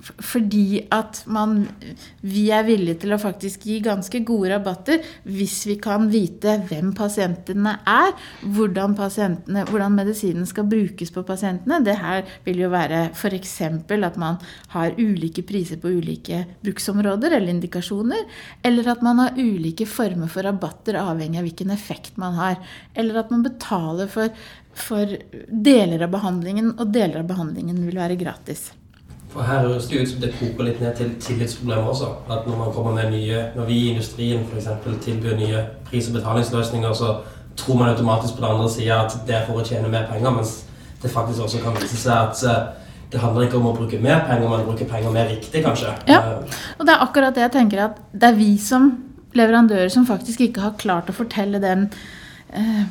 [0.02, 1.66] fordi at man,
[2.26, 6.90] vi er villige til å faktisk gi ganske gode rabatter hvis vi kan vite hvem
[6.96, 8.10] pasientene er,
[8.42, 11.80] hvordan, pasientene, hvordan medisinen skal brukes på pasientene.
[11.86, 13.54] Det her vil jo være f.eks.
[13.62, 14.40] at man
[14.74, 18.26] har ulike priser på ulike bruksområder eller indikasjoner,
[18.66, 22.58] eller at man har ulike former for rabatter avhengig av hvilken effekt man har,
[22.98, 24.34] eller at man betaler for,
[24.74, 25.16] for
[25.48, 28.72] deler av behandlingen, og deler av behandlingen vil være gratis.
[29.32, 32.10] For her høres det ut som det koker litt ned til tillitsproblemer også.
[32.28, 34.68] At når man kommer med nye, når vi i industrien f.eks.
[35.04, 37.14] tilbyr nye pris- og betalingsløsninger, så
[37.56, 40.36] tror man automatisk på den andre sida at det er for å tjene mer penger,
[40.36, 40.54] mens
[41.02, 44.22] det faktisk også kan vise seg at eh, det handler ikke om å bruke mer
[44.28, 45.92] penger, men å bruke penger mer riktig, kanskje.
[46.08, 46.20] Ja,
[46.78, 48.92] og det er akkurat det jeg tenker at det er vi som
[49.36, 51.88] leverandører som faktisk ikke har klart å fortelle den
[52.52, 52.84] eh,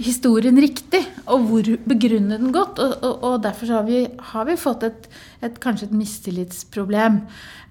[0.00, 2.80] historien riktig, og hvor begrunne den godt.
[2.82, 5.08] Og, og, og derfor har vi, har vi, fått et,
[5.42, 7.20] et, kanskje et mistillitsproblem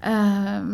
[0.08, 0.68] eh,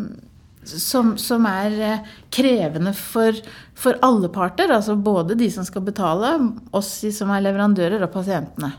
[0.68, 3.36] som, som, er eh, krevende for,
[3.78, 4.72] for, alle parter.
[4.74, 6.34] Altså både de som skal betale,
[6.76, 8.74] oss som er leverandører, og pasientene.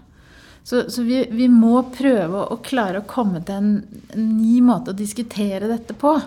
[0.63, 3.71] Så, så vi, vi, må prøve å klare å komme til en,
[4.13, 6.17] en ny måte å diskutere dette på.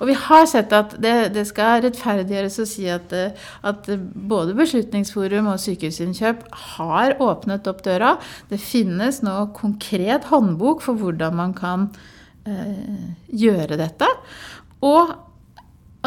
[0.00, 4.56] Og vi har sett at det, det skal rettferdiggjøres å si at, eh, at, både
[4.58, 6.44] Beslutningsforum og Sykehusinnkjøp
[6.76, 8.16] har åpnet opp døra.
[8.50, 11.88] Det finnes nå konkret håndbok for hvordan man kan
[12.48, 14.10] eh, gjøre dette.
[14.84, 15.16] Og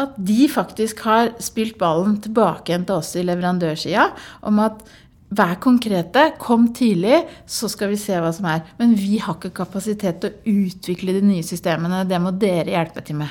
[0.00, 4.10] at de faktisk har spilt ballen tilbake igjen til oss i leverandørsida
[4.48, 4.82] om at
[5.30, 8.64] Vær konkrete, kom tidlig, så skal vi se hva som er.
[8.80, 12.02] Men vi har ikke kapasitet til å utvikle de nye systemene.
[12.10, 13.30] Det må dere hjelpe til med.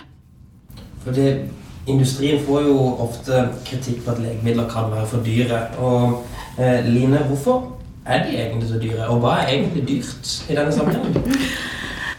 [1.03, 1.31] Fordi
[1.89, 5.61] Industrien får jo ofte kritikk på at legemidler kan være for dyre.
[5.81, 6.25] Og
[6.59, 9.07] eh, Line, hvorfor er de egentlig så dyre?
[9.07, 11.39] Og hva er egentlig dyrt i denne sammenhengen?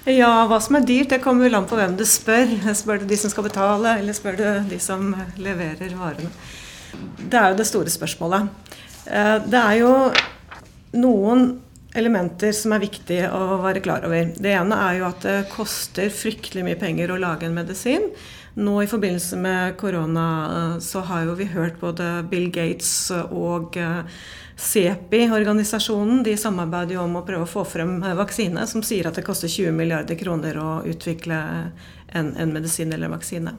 [0.09, 2.49] Ja, hva som er dyrt, det kommer vel an på hvem du spør.
[2.75, 6.31] Spør du de som skal betale, eller spør du de som leverer varene?
[7.21, 8.49] Det er jo det store spørsmålet.
[9.07, 9.93] Eh, det er jo
[11.05, 11.45] noen
[11.94, 14.31] elementer som er viktige å være klar over.
[14.37, 18.11] Det ene er jo at det koster fryktelig mye penger å lage en medisin.
[18.61, 23.79] Nå i forbindelse med korona eh, så har jo vi hørt både Bill Gates og
[23.79, 24.03] eh,
[25.33, 29.24] organisasjonen, de samarbeider jo om å prøve å få frem vaksine, som sier at det
[29.24, 31.38] koster 20 milliarder kroner å utvikle
[32.12, 33.55] en, en medisin eller en vaksine.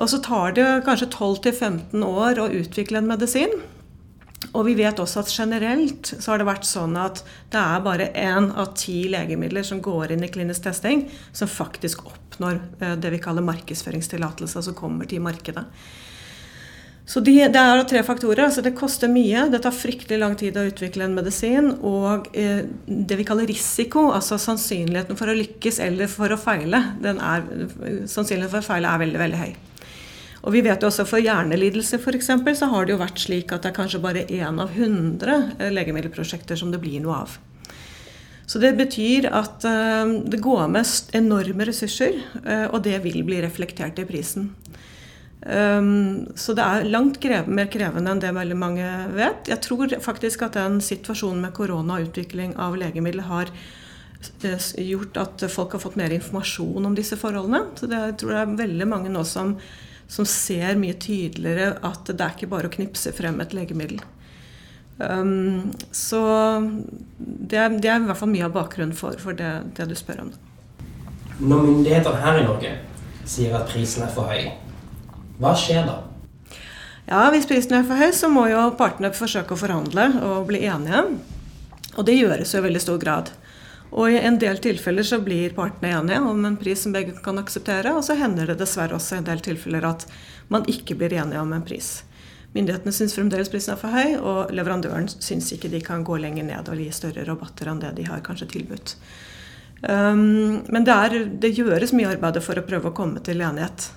[0.00, 3.52] Og så tar det kanskje 12-15 år å utvikle en medisin.
[4.52, 8.10] Og vi vet også at generelt så har det vært sånn at det er bare
[8.12, 13.14] én av ti legemidler som går inn i klinisk testing, som faktisk oppnår eh, det
[13.14, 15.66] vi kaller markedsføringstillatelse, altså kommer til markedet.
[17.04, 18.44] Så de, Det er tre faktorer.
[18.44, 21.70] altså Det koster mye, det tar fryktelig lang tid å utvikle en medisin.
[21.84, 26.80] Og eh, det vi kaller risiko, altså sannsynligheten for å lykkes eller for å feile,
[27.04, 27.44] er,
[28.08, 29.54] sannsynligheten for å feile er veldig, veldig høy.
[30.44, 33.52] Og vi vet jo også For hjernelidelse for eksempel, så har det jo vært slik
[33.54, 37.38] at det er kanskje bare én av 100 eh, legemiddelprosjekter som det blir noe av.
[38.44, 43.38] Så det betyr at uh, det går med enorme ressurser, uh, og det vil bli
[43.40, 44.52] reflektert i prisen.
[45.44, 49.50] Så det er langt krev mer krevende enn det veldig mange vet.
[49.50, 53.52] Jeg tror faktisk at den situasjonen med korona og utvikling av legemidler har
[54.80, 57.60] gjort at folk har fått mer informasjon om disse forholdene.
[57.76, 59.52] Så det, jeg tror det er veldig mange nå som
[60.08, 64.02] som ser mye tydeligere at det er ikke bare å knipse frem et legemiddel.
[64.98, 66.20] Um, så
[67.18, 69.96] det er, det er, i hvert fall mye av bakgrunnen for, for det, det, du
[69.98, 70.34] spør om.
[71.40, 72.74] Når myndighetene her i Norge
[73.26, 74.52] sier at prisen er for høy,
[75.42, 75.96] hva skjer da?
[77.08, 80.62] Ja, Hvis prisen er for høy, så må jo partene forsøke å forhandle og bli
[80.64, 81.02] enige.
[81.98, 83.32] Og det gjøres jo i veldig stor grad.
[83.94, 87.38] Og i en del tilfeller så blir partene enige om en pris som begge kan
[87.38, 90.06] akseptere, og så hender det dessverre også i en del tilfeller at
[90.50, 92.00] man ikke blir enige om en pris.
[92.54, 96.46] Myndighetene syns fremdeles prisen er for høy, og leverandøren syns ikke de kan gå lenger
[96.46, 98.96] ned og gi større rabatter enn det de har kanskje tilbudt.
[99.82, 103.90] Um, men det, er, det gjøres mye arbeid for å prøve å komme til enighet.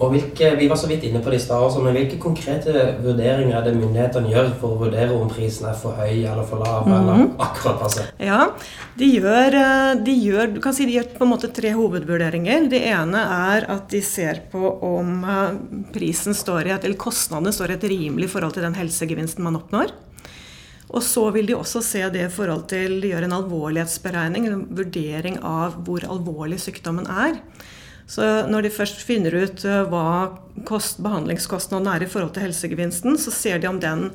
[0.00, 2.72] Og hvilke, Vi var så vidt inne på det i stad, men hvilke konkrete
[3.04, 6.62] vurderinger er det myndighetene gjør for å vurdere om prisen er for høy eller for
[6.64, 6.86] lav?
[6.86, 7.00] Mm -hmm.
[7.00, 8.06] eller akkurat passe?
[8.18, 8.50] Ja,
[8.96, 12.70] de gjør, eh, de gjør, du kan si de gjør på en måte tre hovedvurderinger.
[12.70, 17.52] Det ene er at de ser på om eh, prisen står i et, eller kostnadene
[17.52, 19.90] står i et rimelig forhold til den helsegevinsten man oppnår.
[20.90, 24.66] Og så vil de også se det i forhold til De gjør en alvorlighetsberegning, en
[24.70, 27.36] vurdering av hvor alvorlig sykdommen er.
[28.10, 30.34] Så når de først finner ut eh, hva
[30.66, 34.08] kost, behandlingskostnaden er i forhold til helsegevinsten, så ser de om den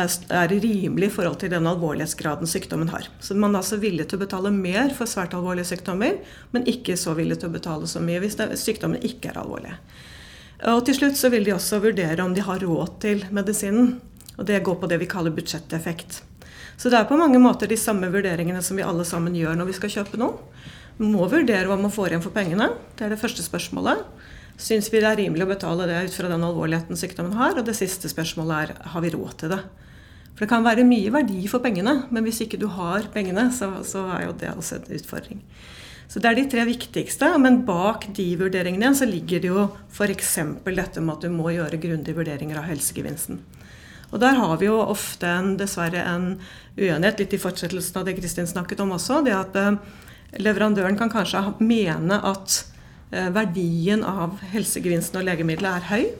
[0.00, 3.06] er rimelig i forhold til den alvorlighetsgraden sykdommen har.
[3.20, 6.16] Så man er altså villig til å betale mer for svært alvorlige sykdommer,
[6.54, 9.74] men ikke så villig til å betale så mye hvis sykdommen ikke er alvorlig.
[10.70, 13.94] Og til slutt så vil de også vurdere om de har råd til medisinen.
[14.38, 16.22] Og det går på det vi kaller budsjetteffekt.
[16.80, 19.70] Så det er på mange måter de samme vurderingene som vi alle sammen gjør når
[19.70, 20.38] vi skal kjøpe noe
[21.00, 22.70] må vurdere hva man får igjen for pengene.
[22.96, 24.04] Det er det første spørsmålet.
[24.60, 27.56] Syns vi det er rimelig å betale det ut fra den alvorligheten sykdommen har?
[27.56, 29.62] Og det siste spørsmålet er har vi råd til det?
[30.34, 33.70] For det kan være mye verdi for pengene, men hvis ikke du har pengene, så,
[33.84, 35.40] så er jo det også en utfordring.
[36.10, 40.32] Så Det er de tre viktigste, men bak de vurderingene så ligger det jo f.eks.
[40.66, 43.38] dette med at du må gjøre grundige vurderinger av helsegevinsten.
[44.10, 46.40] Og Der har vi jo ofte en, dessverre en
[46.76, 49.20] uenighet, litt i fortsettelsen av det Kristin snakket om også.
[49.22, 49.76] det at eh,
[50.38, 52.60] Leverandøren kan kanskje mene at
[53.10, 56.10] eh, verdien av helsegevinsten og legemiddelet er høy.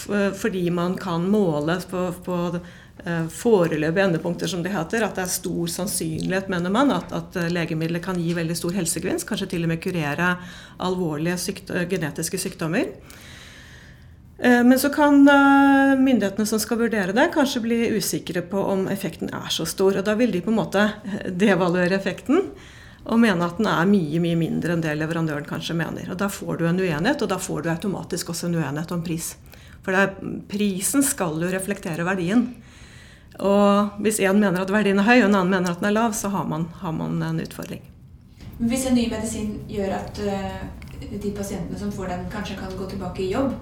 [0.00, 5.04] Fordi man kan måle på, på eh, foreløpige endepunkter, som det heter.
[5.04, 9.28] At det er stor sannsynlighet, mener man, at, at legemiddelet kan gi veldig stor helsegevinst.
[9.28, 10.32] Kanskje til og med kurere
[10.80, 12.88] alvorlige sykt genetiske sykdommer.
[14.40, 15.20] Eh, men så kan
[16.00, 20.00] myndighetene som skal vurdere det, kanskje bli usikre på om effekten er så stor.
[20.00, 20.88] Og da vil de på en måte
[21.28, 22.46] devaluere effekten.
[23.04, 26.10] Og mene at den er mye mye mindre enn det leverandøren kanskje mener.
[26.12, 29.02] Og Da får du en uenighet, og da får du automatisk også en uenighet om
[29.02, 29.36] pris.
[29.82, 30.12] For er,
[30.48, 32.50] prisen skal jo reflektere verdien.
[33.40, 35.96] Og hvis én mener at verdien er høy, og en annen mener at den er
[35.96, 37.80] lav, så har man, har man en utfordring.
[38.60, 40.58] Hvis en ny medisin gjør at uh,
[41.00, 43.54] de pasientene som får den, kanskje kan gå tilbake i jobb,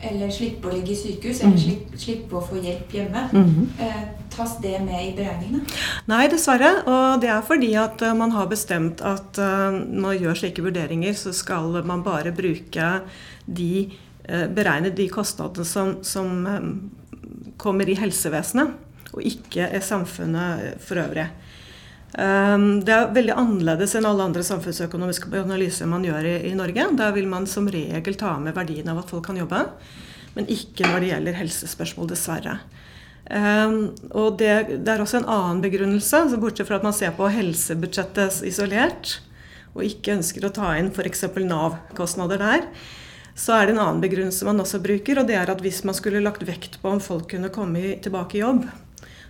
[0.00, 1.62] eller slippe å ligge i sykehus, eller mhm.
[1.62, 3.28] slippe, slippe å få hjelp hjemme.
[3.32, 3.66] Mm -hmm.
[3.84, 5.60] eh, tas det med i beregningene?
[6.06, 6.70] Nei, dessverre.
[6.86, 10.62] Og det er fordi at uh, man har bestemt at uh, når man gjør slike
[10.62, 13.00] vurderinger, så skal man bare bruke
[13.46, 13.90] de
[14.30, 16.46] uh, Beregne de kostnadene som, som
[17.56, 18.68] kommer i helsevesenet,
[19.12, 21.26] og ikke i samfunnet for øvrig.
[22.10, 26.88] Um, det er veldig annerledes enn alle andre samfunnsøkonomiske analyser man gjør i, i, Norge.
[26.98, 29.62] Der vil man som regel ta med verdien av at folk kan jobbe,
[30.34, 32.58] men ikke når det gjelder helsespørsmål, dessverre.
[33.30, 37.30] Um, og det, det, er også en annen begrunnelse, bortsett fra at man ser på
[37.30, 39.20] helsebudsjettet isolert,
[39.76, 41.28] og ikke ønsker å ta inn f.eks.
[41.46, 42.66] Nav-kostnader der.
[43.38, 45.94] Så er det en annen begrunnelse man også bruker, og det er at hvis man
[45.94, 48.66] skulle lagt vekt på om folk kunne komme tilbake i jobb,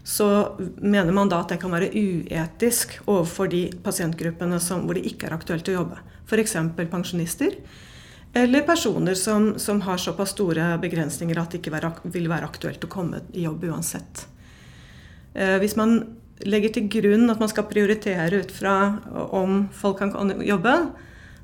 [0.02, 5.04] så mener man da at det kan være uetisk overfor de pasientgruppene som, hvor det
[5.10, 6.00] ikke er aktuelt å jobbe.
[6.26, 6.56] F.eks.
[6.90, 7.58] pensjonister.
[8.32, 11.74] Eller personer som, som, har såpass store begrensninger at det ikke
[12.14, 14.24] vil være aktuelt å komme i jobb uansett.
[15.34, 15.98] Eh, hvis man
[16.46, 18.74] legger til grunn at man skal prioritere ut fra
[19.34, 20.76] om folk kan jobbe,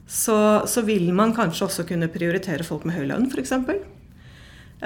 [0.06, 0.38] så,
[0.70, 3.52] så vil man kanskje også kunne prioritere folk med høy lønn, f.eks.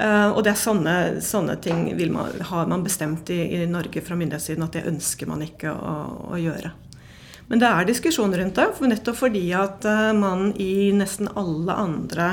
[0.01, 4.15] Uh, og det er sånne, sånne ting man, har man bestemt i, i, Norge fra
[4.17, 5.91] myndighetssiden at det ønsker man ikke å,
[6.31, 6.71] å, gjøre.
[7.51, 11.75] Men det er diskusjon rundt det, for nettopp fordi at uh, man i nesten alle
[11.77, 12.31] andre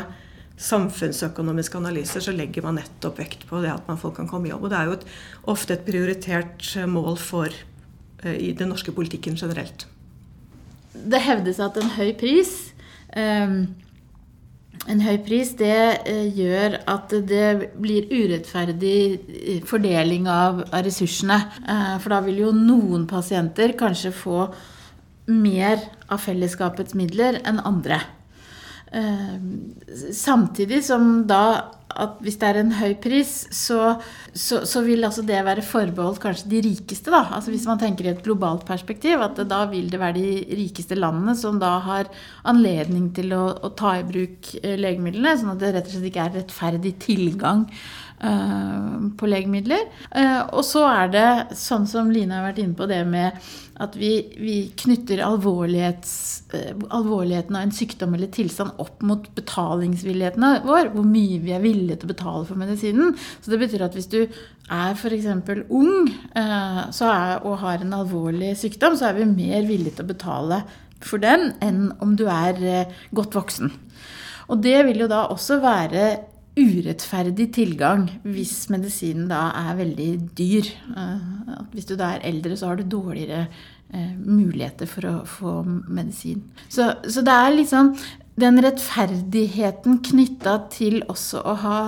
[0.59, 4.54] samfunnsøkonomiske analyser så legger man nettopp vekt på det at man folk kan komme i
[4.54, 4.64] jobb.
[4.64, 5.04] Og det er jo et,
[5.52, 7.52] ofte et prioritert mål for
[8.26, 9.85] i den norske politikken generelt.
[10.90, 12.57] Det hevdes at en høy pris
[13.14, 13.61] um
[14.88, 21.38] en høy pris det eh, gjør at det blir urettferdig eh, fordeling av, av ressursene.
[21.61, 24.46] Eh, for da vil jo noen pasienter kanskje få
[25.29, 28.01] mer av fellesskapets midler enn andre.
[30.16, 31.42] Samtidig som da
[31.98, 33.94] at hvis det er en høy pris, så,
[34.37, 37.11] så, så, vil altså det være forbeholdt kanskje de rikeste.
[37.11, 40.59] da, altså Hvis man tenker i et globalt perspektiv, at da vil det være de
[40.61, 42.11] rikeste landene som da har
[42.48, 46.11] anledning til å, å ta i bruk eh, legemidlene, sånn at det rett og slett
[46.12, 47.66] ikke er rettferdig tilgang
[49.18, 49.87] på legemidler.
[50.11, 51.28] Uh, og så er det,
[51.59, 53.38] sånn som Line har vært inne på, det med
[53.78, 60.88] at vi, vi knytter eh, alvorligheten av en sykdom eller tilstand opp mot betalingsvilligheten vår.
[60.94, 63.14] Hvor mye vi er villige til å betale for medisinen.
[63.40, 65.28] Så det betyr at hvis du er f.eks.
[65.70, 70.12] ung eh, er, og har en alvorlig sykdom, så er vi mer villige til å
[70.12, 70.57] betale
[70.98, 73.70] for den enn om du er eh, godt voksen.
[74.48, 76.02] Og det vil jo da også være
[76.59, 80.68] urettferdig tilgang hvis medisinen da er veldig dyr.
[80.68, 85.59] Eh, hvis du da er eldre, så har du dårligere eh, muligheter for å få
[85.66, 86.42] medisin.
[86.68, 87.94] Så, så det er liksom
[88.38, 91.79] den rettferdigheten knytta til også å ha,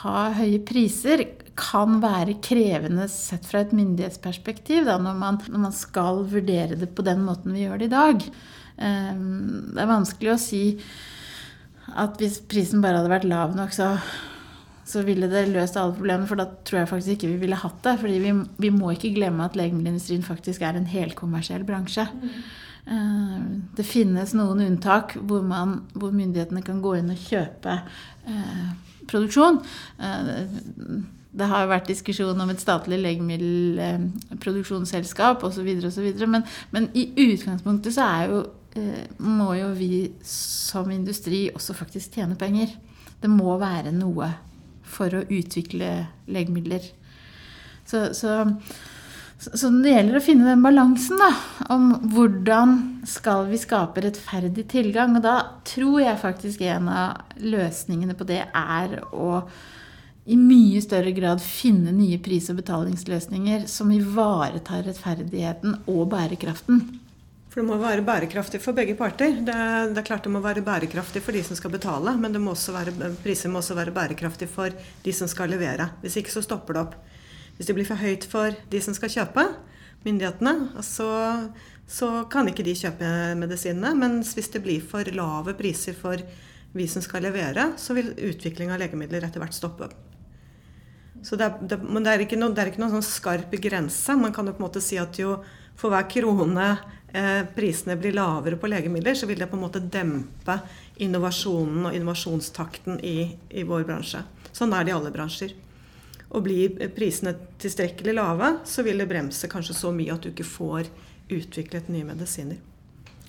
[0.00, 1.26] ha, høye priser
[1.58, 6.88] kan være krevende sett fra et myndighetsperspektiv da, når, man, når man skal vurdere det
[6.96, 8.28] på den måten vi gjør det i dag.
[8.76, 9.16] Eh,
[9.72, 10.62] det er vanskelig å si
[11.98, 13.96] at hvis prisen bare hadde vært lav nok, så,
[14.88, 16.28] så ville det løst alle problemene.
[16.30, 17.94] For da tror jeg faktisk ikke vi ville hatt det.
[18.00, 18.32] fordi vi,
[18.66, 22.06] vi må ikke glemme at legemiddelindustrien faktisk er en helkommersiell bransje.
[22.82, 23.70] Mm.
[23.78, 27.74] det finnes noen unntak hvor, man, hvor, myndighetene kan gå inn og kjøpe
[28.26, 28.68] uh,
[29.06, 29.62] produksjon.
[30.02, 30.50] Uh,
[31.32, 35.68] det har vært diskusjon om et statlig legemiddelproduksjonsselskap osv.
[36.26, 36.42] Men,
[36.74, 38.61] men i utgangspunktet så er jo Eh,
[39.18, 42.72] må jo vi som industri også faktisk tjene penger.
[43.20, 44.30] Det må være noe
[44.92, 45.92] for å utvikle
[46.32, 46.84] legemidler.
[47.84, 48.38] Så, så,
[49.38, 51.30] så det gjelder å finne den balansen da,
[51.74, 55.18] om hvordan skal vi skape rettferdig tilgang.
[55.18, 55.36] Og da
[55.68, 59.44] tror jeg faktisk en av løsningene på det er å
[60.22, 66.84] i mye større grad finne nye pris- og betalingsløsninger som ivaretar rettferdigheten og bærekraften.
[67.52, 69.34] For det må være bærekraftig for begge parter.
[69.44, 69.54] Det
[69.92, 73.10] det er, klart det må være bærekraftig for de som skal betale, men må være,
[73.20, 74.72] priser må også være bærekraftig for
[75.04, 75.90] de som skal levere.
[76.00, 76.94] Hvis ikke så stopper det opp.
[77.58, 79.44] Hvis det blir for høyt for de som skal kjøpe,
[80.06, 81.10] myndighetene, så,
[81.84, 83.92] så kan ikke de kjøpe medisinene.
[84.00, 86.24] Mens hvis det blir for lave priser for
[86.72, 89.90] vi som skal levere, så vil utvikling av legemidler etter hvert stoppe.
[91.20, 94.16] Så det er, det, men det er ikke, noe, det noen sånn skarp grense.
[94.16, 95.36] Man kan jo på en måte si at jo
[95.78, 96.72] for hver krone
[97.56, 100.56] prisene blir lavere på legemidler, så vil det på en måte dempe
[101.04, 104.22] innovasjonen og innovasjonstakten i, i vår bransje.
[104.52, 105.54] Sånn er det i alle bransjer.
[106.32, 110.48] Og blir prisene tilstrekkelig lave, så vil det bremse kanskje så mye at du ikke
[110.48, 110.88] får
[111.32, 112.60] utviklet nye medisiner.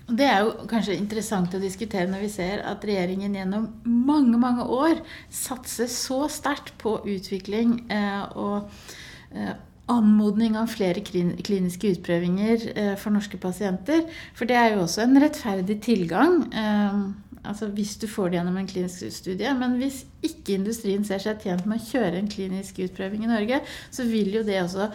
[0.04, 4.66] Det er jo kanskje interessant å diskutere når vi ser at regjeringen gjennom mange mange
[4.68, 4.98] år
[5.32, 8.68] satser så sterkt på utvikling eh, og
[9.32, 9.54] eh,
[9.90, 14.06] anmodning om flere kliniske utprøvinger eh, for norske pasienter.
[14.36, 16.40] For det er jo også en rettferdig tilgang.
[16.48, 17.00] Eh,
[17.44, 19.52] altså hvis du får det gjennom en klinisk studie.
[19.60, 23.60] Men hvis ikke industrien ser seg tjent med å kjøre en klinisk utprøving i Norge,
[23.92, 24.88] så vil jo det også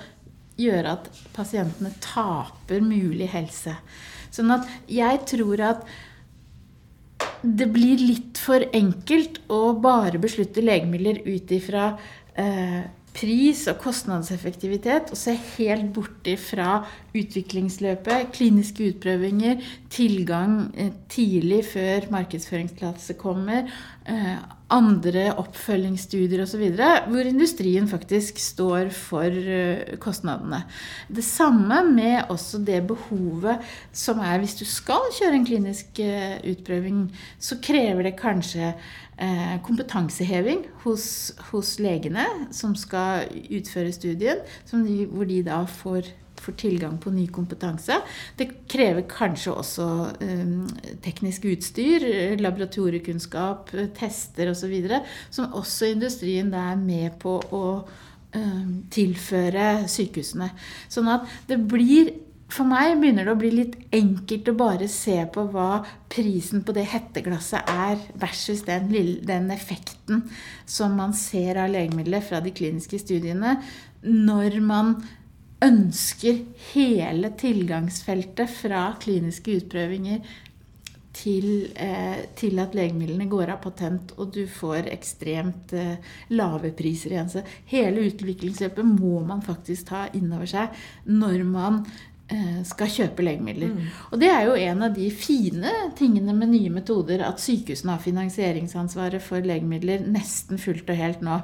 [0.59, 3.77] gjøre at pasientene taper mulig helse.
[4.33, 5.89] Sånn at jeg tror at
[7.39, 11.93] det blir litt for enkelt å bare beslutte legemidler ut ifra
[12.35, 12.81] eh,
[13.15, 16.83] pris og kostnadseffektivitet, og se helt borti fra
[17.15, 23.69] utviklingsløpet, kliniske utprøvinger, tilgang eh, tidlig før markedsføringstillatelse kommer,
[24.07, 24.37] eh,
[24.73, 26.63] andre oppfølgingsstudier osv.,
[27.09, 30.63] hvor industrien faktisk står for eh, kostnadene.
[31.09, 37.05] Det samme med også det behovet som er hvis du skal kjøre en klinisk utprøving,
[37.41, 38.73] så krever det kanskje
[39.19, 41.05] Eh, kompetanseheving hos,
[41.49, 42.23] hos, legene
[42.55, 44.39] som skal utføre studien,
[44.71, 46.07] de, hvor de da får,
[46.43, 47.99] får, tilgang på ny kompetanse.
[48.37, 49.87] Det krever kanskje også
[50.21, 50.67] um,
[51.05, 52.05] teknisk utstyr,
[52.41, 54.77] laboratoriekunnskap, tester osv.,
[55.29, 57.65] som også industrien er med på å
[58.35, 60.51] um, tilføre sykehusene.
[60.91, 62.13] Sånn at det blir
[62.49, 66.73] for meg begynner det å bli litt enkelt å bare se på hva prisen på
[66.73, 68.89] det hetteglasset er, versus den,
[69.25, 70.23] den effekten
[70.65, 73.59] som man ser av legemiddelet fra de kliniske studiene,
[74.01, 74.95] når man
[75.65, 76.43] ønsker
[76.73, 80.21] hele tilgangsfeltet fra kliniske utprøvinger
[81.19, 85.97] til, eh, til, at legemidlene går av patent, og du får ekstremt eh,
[86.31, 87.31] lave priser igjen.
[87.33, 87.43] Så
[87.73, 90.79] hele utviklingsløpet må man faktisk ta inn over seg
[91.09, 91.83] når man
[92.29, 93.71] Eh, skal kjøpe legemidler.
[93.73, 93.85] Mm.
[94.13, 98.03] Og det er jo en av de fine tingene med nye metoder, at sykehusene har
[98.03, 101.39] finansieringsansvaret for legemidler nesten fullt og helt nå.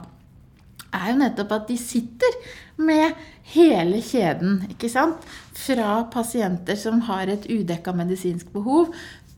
[0.95, 2.39] Er jo nettopp at de sitter
[2.81, 3.13] med
[3.53, 5.21] hele kjeden, ikke sant?
[5.55, 8.91] Fra pasienter som har et udekka medisinsk behov,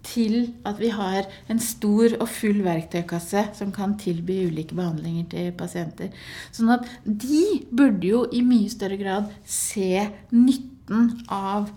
[0.08, 5.52] til at vi har en stor og full verktøykasse som kan tilby ulike behandlinger til
[5.58, 6.14] pasienter.
[6.56, 11.72] Sånn at de burde jo i mye større grad se nytten av,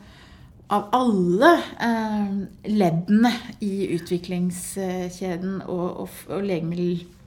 [0.71, 1.55] av alle
[1.89, 2.37] eh,
[2.71, 3.33] leddene
[3.67, 7.20] i utviklingskjeden og, og, og legemiddel, eh,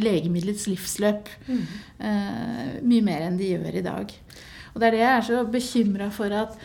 [0.00, 1.28] legemiddelets livsløp.
[1.48, 1.66] Mm.
[2.08, 4.14] Eh, mye mer enn de gjør i dag.
[4.74, 6.56] Og det er det jeg er så bekymra for at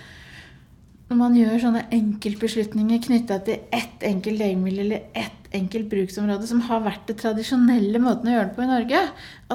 [1.09, 6.61] når man gjør sånne enkeltbeslutninger knytta til ett enkelt legemiddel eller ett enkelt bruksområde, som
[6.67, 9.01] har vært det tradisjonelle måten å gjøre det på i Norge,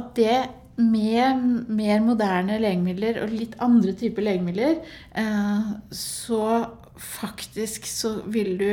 [0.00, 0.38] at det
[0.82, 4.80] med mer moderne legemidler og litt andre typer legemidler,
[5.14, 6.64] eh, så
[6.98, 8.68] faktisk så vil du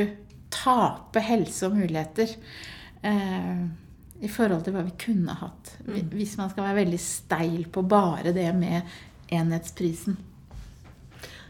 [0.52, 2.34] tape helse og muligheter
[3.06, 3.62] eh,
[4.22, 5.76] i forhold til hva vi kunne hatt.
[5.86, 6.12] Mm.
[6.14, 8.92] Hvis man skal være veldig steil på bare det med
[9.32, 10.18] enhetsprisen.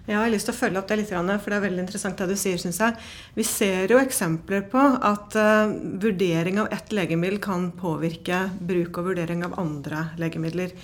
[0.02, 2.32] Jeg har lyst til å følge opp det litt, for det er veldig interessant det
[2.32, 2.96] du sier, syns jeg.
[3.36, 5.70] Vi ser jo eksempler på at uh,
[6.02, 10.74] vurdering av ett legemiddel kan påvirke bruk og vurdering av andre legemidler.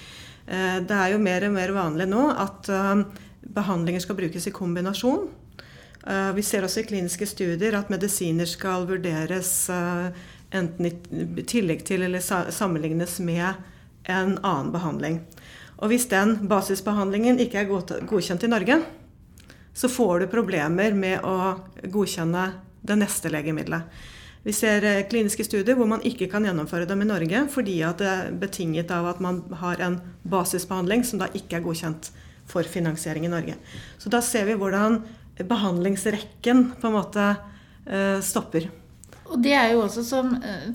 [0.47, 3.03] Uh, det er jo mer og mer vanlig nå at uh,
[3.59, 5.29] behandlinger skal brukes i kombinasjon.
[6.35, 9.69] vi ser også i kliniske studier at medisiner skal vurderes
[10.55, 13.59] enten i tillegg til eller sammenlignes med
[14.09, 15.21] en annen behandling.
[15.79, 17.69] Og hvis den basisbehandlingen ikke er
[18.09, 18.81] godkjent i Norge,
[19.79, 22.47] så får du problemer med å godkjenne
[22.83, 24.01] det neste legemiddelet.
[24.43, 28.09] Vi ser eh, kliniske studier hvor man ikke kan gjennomføre dem i Norge fordi det
[28.09, 32.11] er betinget av at man har en basisbehandling som da ikke er godkjent
[32.49, 33.59] for finansiering i Norge.
[34.01, 35.03] Så da ser vi hvordan
[35.47, 38.71] behandlingsrekken på en måte eh, stopper.
[39.29, 40.71] Og det er jo også som eh,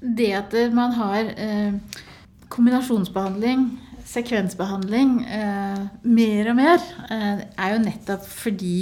[0.00, 1.32] det at man har
[2.52, 3.66] kombinasjonsbehandling
[4.06, 8.76] sekvensbehandling eh, mer og mer, eh, er jo nettopp fordi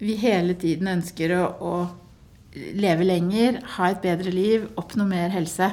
[0.00, 1.76] vi hele tiden ønsker å, å,
[2.56, 5.70] leve lenger, ha et bedre liv, oppnå mer helse.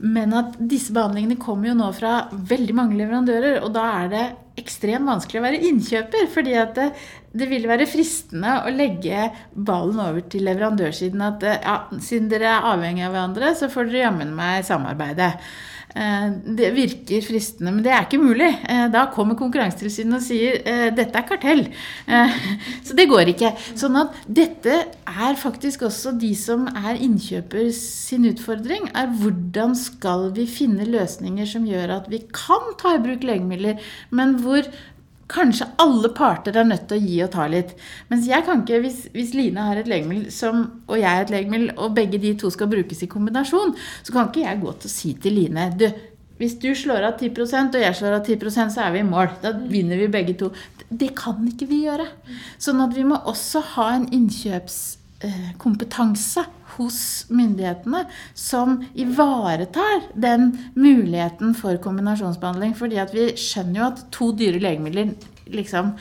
[0.00, 4.24] Men at disse behandlingene kommer jo nå fra veldig mange leverandører, og da er det
[4.60, 6.28] ekstremt vanskelig å være innkjøper.
[6.34, 6.90] fordi at det,
[7.32, 11.26] det vil være fristende å legge ballen over til leverandørsiden.
[11.26, 15.32] At ja, siden dere er avhengig av hverandre, så får dere jammen meg samarbeide.
[15.94, 16.26] Eh,
[16.56, 18.50] det virker fristende, men det er ikke mulig.
[18.70, 21.64] Eh, da kommer Konkurransetilsynet og sier eh, dette er kartell.
[22.86, 23.52] Så det går ikke.
[23.78, 24.76] Sånn at dette
[25.10, 28.90] er faktisk også de som er innkjøper sin utfordring.
[28.94, 33.80] er Hvordan skal vi finne løsninger som gjør at vi kan ta i bruk legemidler,
[34.14, 34.66] men hvor
[35.30, 37.76] Kanskje alle parter er nødt til å gi og ta litt.
[38.10, 41.34] Mens jeg kan ikke, hvis, hvis Line har et legemiddel som, og jeg har et
[41.34, 44.90] legemiddel, og begge de to skal brukes i kombinasjon, så kan ikke jeg gå til
[44.90, 45.86] å si til Line du,
[46.40, 49.28] hvis du slår av 10% og jeg slår av 10% så er vi i mål.
[49.42, 50.48] Da vinner vi begge to.
[50.88, 52.06] Det kan ikke vi gjøre.
[52.56, 54.08] Sånn at vi må også ha en
[55.20, 56.44] innkjøpskompetanse
[56.76, 58.04] hos myndighetene
[58.34, 62.74] som ivaretar den muligheten for kombinasjonsbehandling.
[62.74, 65.14] fordi vi skjønner jo at to dyre legemidler
[65.46, 65.94] liksom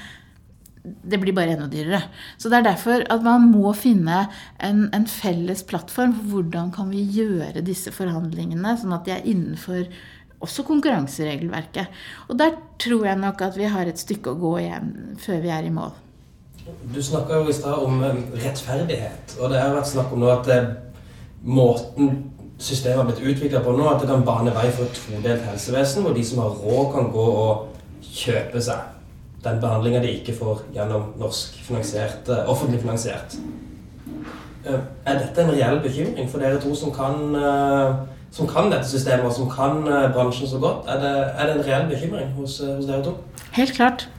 [0.83, 2.03] det blir bare enda dyrere.
[2.37, 6.89] Så det er derfor at man må finne en, en, felles plattform for hvordan kan
[6.89, 9.83] vi gjøre disse forhandlingene, sånn at de er innenfor
[10.39, 11.91] også konkurranseregelverket.
[12.29, 15.51] Og der tror jeg nok at vi har et stykke å gå igjen før vi
[15.51, 15.91] er i mål.
[16.95, 19.35] Du snakka jo i stad om eh, rettferdighet.
[19.39, 20.69] Og det har vært snakk om nå at eh,
[21.43, 25.45] måten systemet har blitt utvikla på nå, at det kan bane vei for et todelt
[25.47, 28.95] helsevesen, hvor de som har råd, kan gå og kjøpe seg
[29.43, 33.37] den behandlinga de ikke får gjennom norsk finansiert, eh, offentlig finansiert.
[34.69, 37.31] Er dette en reell bekymring for dere to som kan,
[38.29, 39.79] som kan dette systemet, og som kan
[40.13, 40.83] bransjen så godt?
[40.91, 43.15] Er det, er det en reell bekymring hos, hos dere to?
[43.55, 44.09] Helt klart.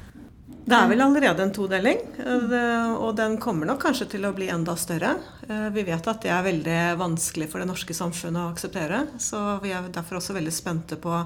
[0.70, 4.46] Det er vel allerede en todeling, eh, og den kommer nok kanskje til å bli
[4.54, 5.16] enda større.
[5.48, 9.00] Eh, vi vet at det er veldig vanskelig for det norske samfunnet å akseptere.
[9.18, 11.16] Så vi er derfor også veldig spente på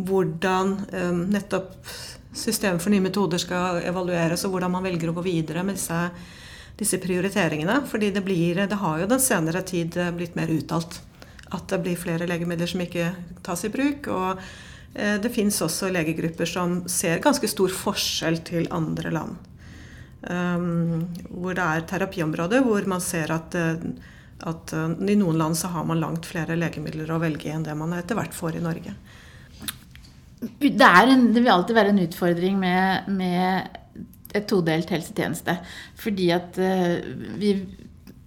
[0.00, 1.76] hvordan eh, nettopp
[2.32, 6.00] systemet for nye metoder skal evalueres, og hvordan man velger å gå videre med disse,
[6.80, 7.82] disse prioriteringene.
[7.90, 11.02] Fordi det, blir, det har jo den senere tid blitt mer uttalt
[11.52, 13.12] at det blir flere legemidler som ikke
[13.44, 14.08] tas i bruk.
[14.08, 14.40] og
[14.94, 19.34] det fins også legegrupper som ser ganske stor forskjell til andre land.
[20.24, 23.74] Um, hvor det er terapiområder hvor man ser at, eh,
[24.48, 27.74] at, eh, i noen land så har man langt flere legemidler å velge enn det
[27.76, 28.94] man etter hvert får i Norge.
[30.40, 35.58] Det, en, det vil alltid være en utfordring med, med et todelt helsetjeneste.
[36.00, 36.56] Fordi at
[37.40, 37.52] vi,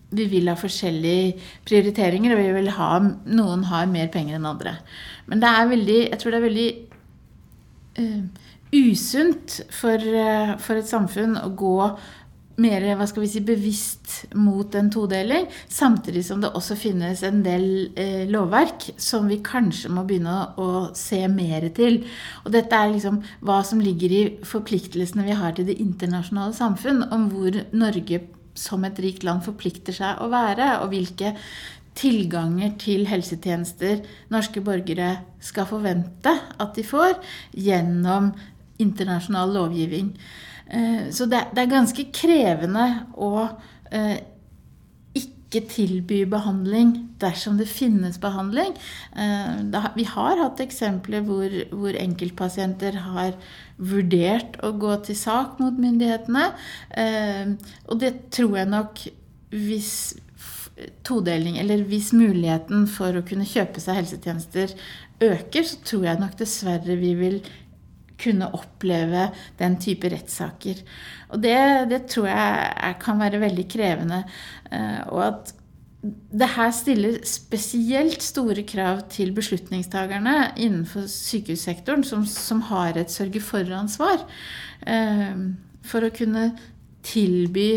[0.09, 1.35] vi vil ha forskjellige
[1.67, 2.91] prioriteringer, og vi vil ha,
[3.27, 4.77] noen har mer penger enn andre.
[5.27, 6.69] Men det er veldig, jeg tror det er veldig
[7.99, 8.45] uh,
[8.77, 11.75] usunt for, uh, for, et samfunn å gå
[12.57, 17.43] mer hva skal vi si, bevisst mot en todeling, samtidig som det også finnes en
[17.45, 21.99] del eh, lovverk som vi kanskje må begynne å, å se mer til.
[22.45, 27.05] Og dette er liksom hva som ligger i forpliktelsene vi har til det internasjonale samfunn,
[27.13, 28.23] om hvor Norge
[28.57, 31.35] som et rikt land forplikter seg å være, og hvilke
[31.97, 37.17] tilganger til helsetjenester norske borgere skal forvente at de får
[37.57, 38.31] gjennom
[38.81, 40.13] internasjonal lovgivning.
[40.69, 42.87] Eh, så det er ganske krevende
[43.17, 43.47] å
[43.89, 44.19] eh,
[45.17, 46.91] ikke tilby behandling
[47.21, 48.75] dersom det finnes behandling.
[49.17, 53.33] Eh, vi har hatt eksempler hvor, hvor, enkeltpasienter har
[53.77, 56.49] vurdert å gå til sak mot myndighetene.
[57.87, 59.03] Og det tror jeg nok
[59.53, 59.93] hvis
[61.07, 64.73] todeling, eller hvis muligheten for å kunne kjøpe seg helsetjenester
[65.23, 67.39] øker, så tror jeg nok dessverre vi vil
[68.17, 69.27] kunne oppleve
[69.59, 70.81] den type rettssaker.
[71.33, 71.59] Og det,
[71.91, 74.23] det tror jeg kan være veldig krevende.
[74.71, 75.53] Eh, og at
[76.07, 84.23] det her stiller spesielt store krav til beslutningstakerne innenfor sykehussektoren, som, som har et sørge-for-ansvar
[84.87, 85.45] eh,
[85.87, 86.51] for å kunne
[87.07, 87.69] tilby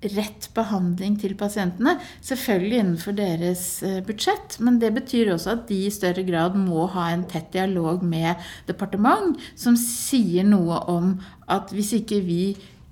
[0.00, 1.96] rett behandling til pasientene.
[2.24, 6.86] Selvfølgelig innenfor deres eh, budsjett, men det betyr også at de i større grad må
[6.94, 8.40] ha en tett dialog med
[8.70, 11.18] departement, som sier noe om
[11.52, 12.44] at hvis ikke vi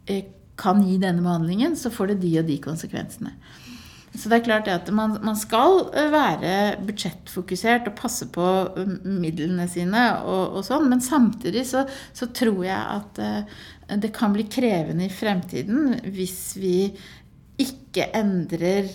[0.09, 0.27] eh,
[0.59, 3.33] kan gi denne behandlingen, så får det de og de konsekvensene.
[4.19, 6.53] Så det er klart at man, man, skal eh, være
[6.85, 8.45] budsjettfokusert og passe på
[9.05, 13.23] midlene sine og, og sånn, men samtidig så, så, tror jeg at
[13.89, 16.91] det kan bli krevende i fremtiden hvis vi
[17.59, 18.91] ikke endrer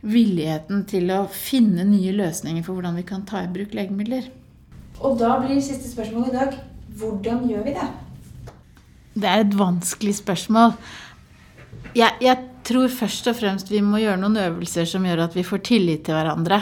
[0.00, 4.28] villigheten til å finne nye løsninger for hvordan vi kan ta i bruk legemidler.
[5.00, 6.56] Og da blir siste spørsmål i dag
[7.00, 7.88] hvordan gjør vi det?
[9.20, 10.76] Det er et vanskelig spørsmål.
[11.96, 12.36] Jeg, jeg
[12.66, 16.04] tror først og fremst vi må gjøre noen øvelser som gjør at vi får tillit
[16.06, 16.60] til hverandre.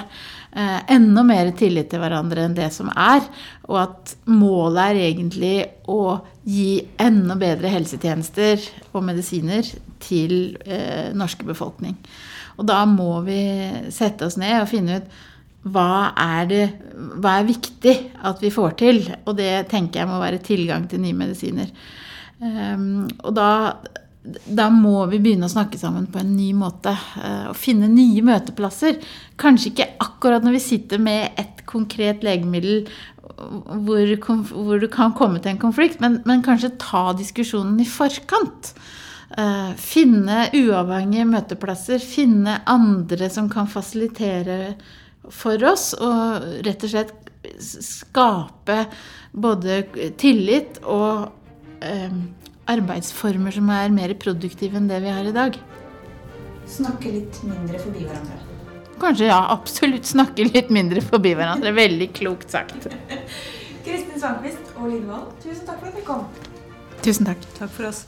[0.56, 3.24] Eh, enda mer tillit til hverandre enn det som er.
[3.68, 5.54] Og at målet er egentlig
[5.90, 6.18] å
[6.48, 8.62] gi enda bedre helsetjenester
[8.92, 9.68] og medisiner
[10.02, 11.98] til eh, norske befolkning.
[12.58, 13.40] Og da må vi
[13.94, 15.18] sette oss ned og finne ut
[15.68, 16.64] hva er, det,
[17.18, 19.00] hva er viktig at vi får til?
[19.26, 21.68] Og det tenker jeg må være tilgang til nye medisiner.
[22.38, 23.48] Um, og da,
[24.22, 26.92] da, må vi begynne å snakke sammen på en ny måte.
[27.16, 28.98] Uh, og finne nye møteplasser.
[29.40, 32.88] Kanskje ikke akkurat når vi sitter med et konkret legemiddel
[33.38, 34.14] hvor,
[34.50, 38.72] hvor du kan komme til en konflikt, men, men kanskje ta diskusjonen i forkant.
[39.38, 42.02] Uh, finne uavhengige møteplasser.
[42.02, 44.74] Finne andre som kan fasilitere
[45.30, 45.92] for oss.
[45.94, 47.16] Og rett og slett
[47.62, 48.82] skape
[49.32, 49.82] både
[50.18, 51.28] tillit og
[51.84, 52.12] eh,
[52.68, 55.56] arbeidsformer som er mer produktive enn det vi har i dag.
[56.68, 58.42] Snakke litt mindre forbi hverandre.
[58.98, 59.38] Kanskje, ja.
[59.54, 61.72] Absolutt snakke litt mindre forbi hverandre.
[61.76, 62.90] Veldig klokt sagt.
[63.86, 66.26] Kristin Svankvist og Lillevold, tusen takk for at dere kom.
[67.04, 67.50] Tusen takk.
[67.56, 68.04] Takk for oss.